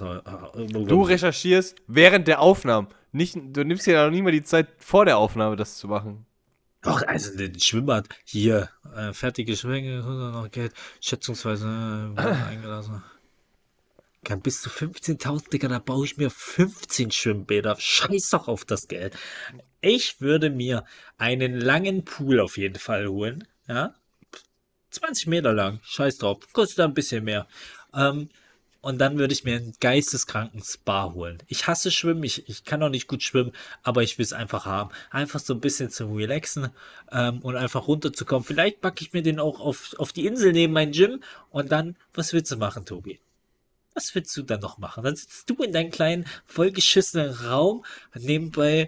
[0.68, 2.90] Du recherchierst während der Aufnahmen.
[3.14, 5.88] Nicht, du nimmst dir ja noch nie mal die Zeit vor der Aufnahme, das zu
[5.88, 6.27] machen.
[6.82, 13.04] Doch, also ein Schwimmbad hier, äh, fertige Schwänge, noch Geld, schätzungsweise äh, eingelassen.
[14.24, 17.76] Kann bis zu 15.000, Digga, da baue ich mir 15 Schwimmbäder.
[17.80, 19.18] Scheiß doch auf das Geld.
[19.82, 20.86] Ich würde mir
[21.18, 23.96] einen langen Pool auf jeden Fall holen, ja.
[24.90, 27.48] 20 Meter lang, scheiß drauf, kostet ein bisschen mehr.
[27.94, 28.30] Ähm,
[28.88, 31.40] und dann würde ich mir einen geisteskranken Spa holen.
[31.48, 33.52] Ich hasse Schwimmen, ich, ich kann auch nicht gut schwimmen,
[33.84, 34.92] aber ich will es einfach haben.
[35.10, 36.70] Einfach so ein bisschen zum Relaxen
[37.12, 38.46] ähm, und einfach runterzukommen.
[38.46, 41.20] Vielleicht packe ich mir den auch auf, auf die Insel neben mein Gym
[41.50, 43.20] und dann, was willst du machen, Tobi?
[43.94, 45.04] Was willst du dann noch machen?
[45.04, 47.84] Dann sitzt du in deinem kleinen, vollgeschissenen Raum
[48.16, 48.88] und nebenbei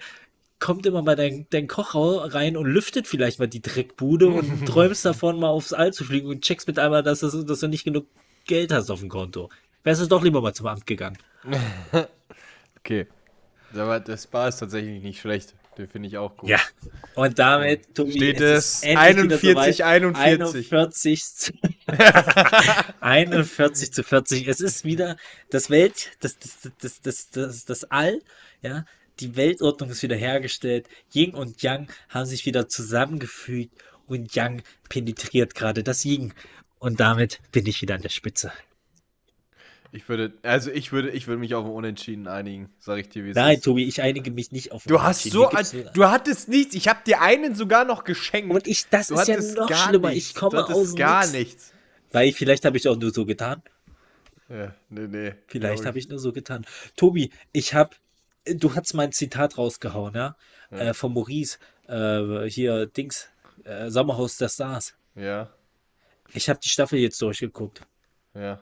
[0.60, 5.04] kommt immer mal dein, dein Koch rein und lüftet vielleicht mal die Dreckbude und träumst
[5.04, 7.84] davon, mal aufs All zu fliegen und checkst mit einmal, dass, das, dass du nicht
[7.84, 8.06] genug
[8.46, 9.50] Geld hast auf dem Konto.
[9.90, 11.18] Wärst du doch lieber mal zum Amt gegangen.
[12.82, 13.08] Okay.
[13.74, 15.54] Aber der Spa ist tatsächlich nicht schlecht.
[15.78, 16.50] Den finde ich auch gut.
[16.50, 16.60] Ja.
[17.14, 20.72] Und damit, Tobi, Steht es es ist endlich wieder 41, soweit.
[20.72, 20.72] 41.
[20.72, 21.54] 41 zu,
[23.02, 24.48] 41 zu 40.
[24.48, 25.18] Es ist wieder
[25.50, 28.22] das Welt, das, das, das, das, das, das All,
[28.62, 28.86] ja.
[29.20, 30.88] Die Weltordnung ist wieder hergestellt.
[31.14, 33.74] Yin und Yang haben sich wieder zusammengefügt
[34.08, 36.34] und Yang penetriert gerade das Yin.
[36.80, 38.52] Und damit bin ich wieder an der Spitze.
[39.92, 43.26] Ich würde, also ich würde, ich würde mich auf ein Unentschieden einigen, sag ich dir,
[43.26, 43.64] wie es Nein, ist.
[43.64, 45.74] Tobi, ich einige mich nicht auf Du hast Unentschieden.
[45.74, 46.76] so, ein, du hattest nichts.
[46.76, 48.54] Ich habe dir einen sogar noch geschenkt.
[48.54, 50.10] und ich, das du ist ja noch gar schlimmer.
[50.12, 50.30] nichts.
[50.30, 51.34] Ich komme aus gar Nix.
[51.34, 51.74] nichts.
[52.12, 53.64] Weil vielleicht habe ich auch nur so getan.
[54.48, 55.34] Ja, nee, nee.
[55.48, 56.66] Vielleicht habe ich nur so getan.
[56.96, 57.92] Tobi, ich habe,
[58.46, 60.36] du hast mein Zitat rausgehauen, ja?
[60.72, 63.30] Äh, von Maurice, äh, hier Dings,
[63.64, 64.94] äh, Sommerhaus der Stars.
[65.16, 65.50] Ja,
[66.34, 67.82] Ich habe die Staffel jetzt durchgeguckt.
[68.36, 68.60] ja.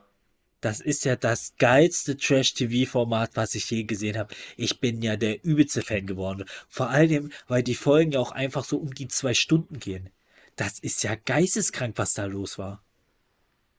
[0.61, 4.33] Das ist ja das geilste Trash-TV-Format, was ich je gesehen habe.
[4.55, 6.45] Ich bin ja der übelste Fan geworden.
[6.67, 10.09] Vor allem, weil die Folgen ja auch einfach so um die zwei Stunden gehen.
[10.55, 12.81] Das ist ja geisteskrank, was da los war.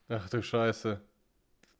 [0.07, 1.01] Ach du Scheiße.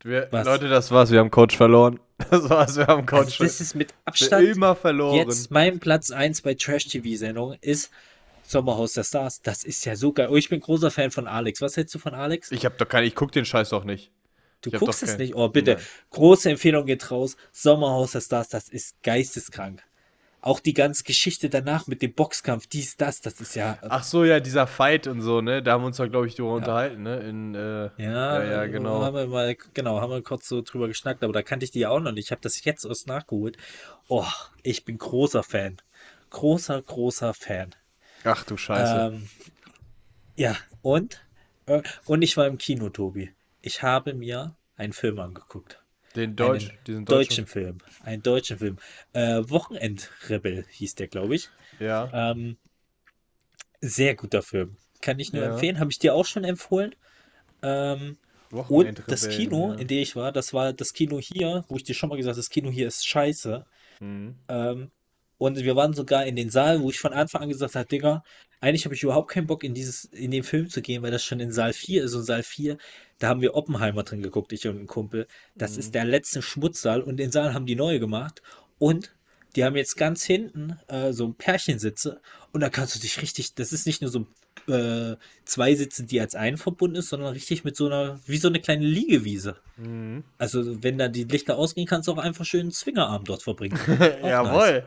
[0.04, 0.30] Wir?
[0.32, 1.12] Leute, das war's.
[1.12, 2.00] Wir haben Coach verloren.
[2.30, 2.76] Das war's.
[2.76, 5.16] Wir haben Coach Also das ist mit Abstand immer verloren.
[5.16, 7.92] Jetzt mein Platz 1 bei Trash-TV-Sendungen ist
[8.44, 9.42] Sommerhaus der Stars.
[9.42, 10.28] Das ist ja so geil.
[10.30, 11.62] Oh, ich bin großer Fan von Alex.
[11.62, 12.52] Was hältst du von Alex?
[12.52, 14.12] Ich hab doch keine, ich guck den Scheiß doch nicht.
[14.62, 15.36] Du ich guckst es nicht.
[15.36, 15.76] Oh, bitte.
[15.76, 15.84] Nein.
[16.12, 17.38] Große Empfehlung geht raus.
[17.52, 19.84] Sommerhaus der Stars, das ist geisteskrank.
[20.42, 23.78] Auch die ganze Geschichte danach mit dem Boxkampf, dies, das, das ist ja.
[23.82, 25.62] Ach so, ja, dieser Fight und so, ne?
[25.62, 27.18] Da haben wir uns ja, glaube ich, drüber unterhalten, ne?
[27.20, 29.02] In, äh, Ja, ja, ja, äh, genau.
[29.02, 31.80] Haben wir mal, genau, haben wir kurz so drüber geschnackt, aber da kannte ich die
[31.80, 32.28] ja auch noch nicht.
[32.28, 33.58] Ich habe das jetzt erst nachgeholt.
[34.08, 34.26] Oh,
[34.64, 35.78] ich bin großer Fan.
[36.30, 37.76] Großer, großer Fan.
[38.24, 39.14] Ach du Scheiße.
[39.14, 39.28] Ähm,
[40.38, 41.22] ja, und?
[41.66, 43.34] Äh, und ich war im Kino, Tobi.
[43.62, 45.82] Ich habe mir einen Film angeguckt.
[46.16, 47.48] den Deutsch, einen deutschen deutschen.
[47.48, 47.78] Film.
[48.04, 48.78] Einen deutschen Film.
[49.14, 51.50] Äh, Wochenendrebell hieß der, glaube ich.
[51.80, 52.10] Ja.
[52.32, 52.58] Ähm,
[53.82, 54.78] sehr guter Film.
[55.02, 55.52] Kann ich nur Ja.
[55.54, 55.80] empfehlen.
[55.80, 56.96] Habe ich dir auch schon empfohlen.
[57.62, 58.18] Ähm,
[58.52, 59.80] und das Kino, ja.
[59.80, 62.34] in dem ich war, das war das Kino hier, wo ich dir schon mal gesagt
[62.34, 63.66] habe, das Kino hier ist scheiße.
[64.00, 64.40] Mhm.
[64.48, 64.92] Ähm,
[65.40, 68.24] und wir waren sogar in den Saal, wo ich von Anfang an gesagt habe, Digga,
[68.60, 71.24] eigentlich habe ich überhaupt keinen Bock, in dieses, in den Film zu gehen, weil das
[71.24, 72.14] schon in Saal 4 ist.
[72.14, 72.78] Und Saal 4,
[73.20, 75.28] da haben wir Oppenheimer drin geguckt, ich und ein Kumpel.
[75.56, 78.42] Das ist der letzte Schmutzsaal und den Saal haben die neu gemacht.
[78.80, 79.16] Und
[79.56, 82.22] die haben jetzt ganz hinten äh, so ein Pärchensitze
[82.52, 84.28] und da kannst du dich richtig, das ist nicht nur so
[84.68, 85.16] äh,
[85.46, 88.60] zwei Sitze, die als einen verbunden ist, sondern richtig mit so einer, wie so eine
[88.60, 89.56] kleine Liegewiese.
[89.78, 90.24] Mhm.
[90.38, 93.80] Also wenn da die Lichter ausgehen, kannst du auch einfach schön einen Swingerabend dort verbringen.
[94.22, 94.84] Auch nice.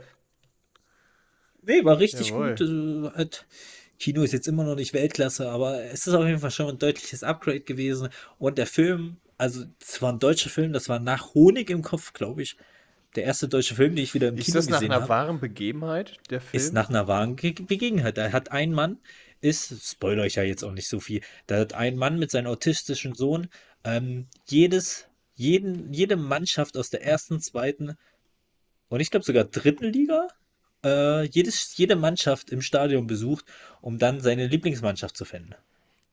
[1.62, 2.54] Nee, war richtig Jawohl.
[2.54, 2.60] gut.
[2.60, 3.46] Äh, halt,
[3.98, 6.78] Kino ist jetzt immer noch nicht Weltklasse, aber es ist auf jeden Fall schon ein
[6.78, 8.08] deutliches Upgrade gewesen.
[8.38, 12.12] Und der Film, also es war ein deutscher Film, das war nach Honig im Kopf,
[12.12, 12.56] glaube ich.
[13.14, 15.08] Der erste deutsche Film, den ich wieder im Ist Kino das nach gesehen einer habe,
[15.10, 16.60] wahren Begebenheit, der Film?
[16.60, 18.16] ist nach einer wahren Ge Begebenheit.
[18.16, 18.98] Da hat ein Mann,
[19.42, 22.46] ist, spoiler ich ja jetzt auch nicht so viel, da hat ein Mann mit seinem
[22.46, 23.48] autistischen Sohn
[23.84, 27.96] ähm, jedes, jeden, jede Mannschaft aus der ersten, zweiten
[28.88, 30.28] und ich glaube sogar dritten Liga,
[30.84, 33.44] äh, jedes, jede Mannschaft im Stadion besucht,
[33.80, 35.54] um dann seine Lieblingsmannschaft zu finden.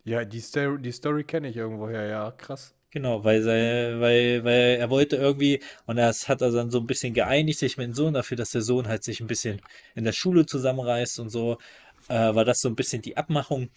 [0.03, 2.74] ja, die Story, die Story kenne ich irgendwoher, ja, krass.
[2.91, 6.88] Genau, weil, sei, weil, weil er wollte irgendwie, und das hat er dann so ein
[6.88, 9.61] bisschen geeinigt sich mit dem Sohn dafür, dass der Sohn halt sich ein bisschen
[9.93, 11.59] in der Schule zusammenreißt und so,
[12.07, 13.70] äh, war das so ein bisschen die Abmachung.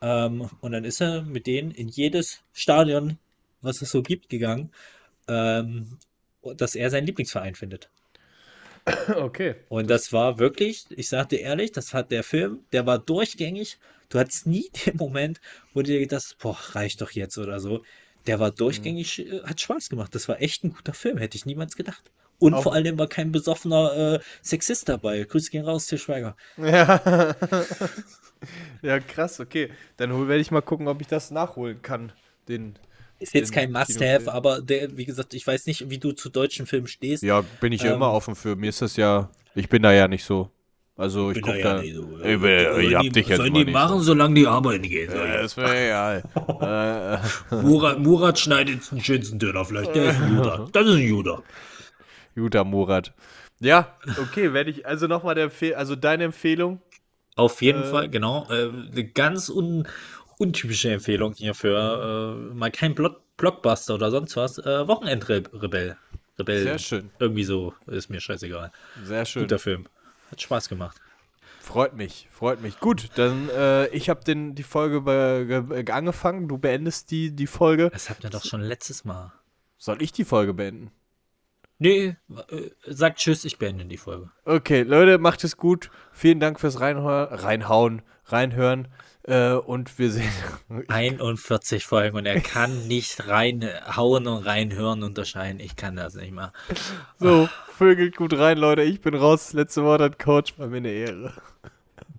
[0.00, 3.18] Ähm, und dann ist er mit denen in jedes Stadion
[3.62, 4.70] was es so gibt, gegangen,
[5.28, 5.98] ähm,
[6.56, 7.90] dass er seinen Lieblingsverein findet.
[9.16, 9.56] Okay.
[9.68, 13.78] Und das war wirklich, ich sagte ehrlich, das hat der Film, der war durchgängig.
[14.08, 15.40] Du hattest nie den Moment,
[15.74, 17.82] wo du dir gedacht hast, boah, reicht doch jetzt oder so.
[18.26, 20.14] Der war durchgängig, äh, hat Spaß gemacht.
[20.14, 22.10] Das war echt ein guter Film, hätte ich niemals gedacht.
[22.38, 25.22] Und Auch- vor allem war kein besoffener äh, Sexist dabei.
[25.24, 26.36] Grüße gehen raus, Til Schweiger.
[26.56, 27.34] Ja.
[28.82, 29.70] ja, krass, okay.
[29.98, 32.12] Dann werde ich mal gucken, ob ich das nachholen kann.
[32.48, 32.78] Den.
[33.20, 33.70] Ist jetzt kein.
[33.70, 37.22] Must-Have, aber der, wie gesagt, ich weiß nicht, wie du zu deutschen Filmen stehst.
[37.22, 38.56] Ja, bin ich ja Ähm, immer offen für.
[38.56, 39.30] Mir ist das ja.
[39.54, 40.50] Ich bin da ja nicht so.
[40.96, 41.80] Also ich Bin da gucke ja da.
[41.82, 42.78] nicht so, ja.
[42.78, 44.04] ich, ich hab dich jetzt Sollen die nicht machen, so.
[44.04, 45.10] solange die arbeiten gehen.
[45.10, 46.22] Ja, ist mir egal.
[47.50, 49.94] äh, Murat, Murat schneidet den schönsten Döner vielleicht.
[49.94, 50.68] Der ist ein Juder.
[50.72, 51.42] Das ist ein Juder.
[52.34, 53.12] Guter Murat.
[53.60, 54.86] Ja, okay, werde ich.
[54.86, 56.80] Also nochmal der Empfehl also deine Empfehlung.
[57.36, 58.46] Auf jeden Äh, Fall, genau.
[58.50, 59.86] Äh, ganz un
[60.40, 64.58] untypische Empfehlung hier für äh, mal kein Block Blockbuster oder sonst was.
[64.58, 65.96] Äh, Wochenendrebell.
[66.38, 66.62] Rebell.
[66.62, 67.10] Sehr schön.
[67.18, 68.70] Irgendwie so, ist mir scheißegal.
[69.02, 69.42] Sehr schön.
[69.42, 69.86] Guter Film.
[70.30, 71.00] Hat Spaß gemacht.
[71.60, 72.80] Freut mich, freut mich.
[72.80, 76.48] Gut, dann äh, ich habe die Folge angefangen.
[76.48, 77.90] Du beendest die, die Folge.
[77.90, 79.32] Das hatten wir doch schon letztes Mal.
[79.78, 80.90] Soll ich die Folge beenden?
[81.78, 82.16] Nee,
[82.48, 84.30] äh, sagt Tschüss, ich beende die Folge.
[84.44, 85.90] Okay, Leute, macht es gut.
[86.12, 88.88] Vielen Dank fürs Reinhör reinhauen, reinhören.
[89.30, 90.32] Äh, und wir sehen.
[90.88, 95.60] 41 Folgen und er kann nicht reinhauen und reinhören unterscheiden.
[95.60, 96.52] Ich kann das nicht mal.
[97.18, 98.82] So, vögelt gut rein, Leute.
[98.82, 99.52] Ich bin raus.
[99.52, 100.58] Letzte Wort hat Coach.
[100.58, 101.32] War mir eine Ehre.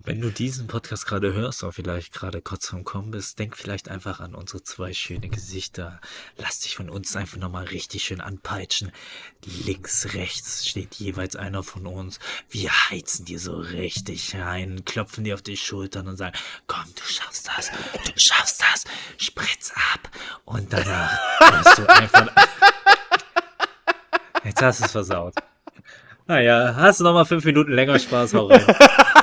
[0.04, 3.88] Wenn du diesen Podcast gerade hörst oder vielleicht gerade kurz vorm Kommen bist, denk vielleicht
[3.88, 6.02] einfach an unsere zwei schönen Gesichter.
[6.38, 8.92] Lass dich von uns einfach nochmal richtig schön anpeitschen.
[9.46, 12.18] Links, rechts steht jeweils einer von uns.
[12.50, 16.36] Wir heizen dir so richtig rein, klopfen dir auf die Schultern und sagen,
[16.66, 17.70] komm, du schaffst das,
[18.04, 18.86] du schaffst das,
[19.18, 20.10] spritz ab.
[20.46, 21.12] Und danach
[21.54, 22.28] wirst du einfach...
[24.44, 25.36] Jetzt hast du es versaut.
[26.26, 28.66] Naja, hast du nochmal fünf Minuten länger Spaß, hau rein.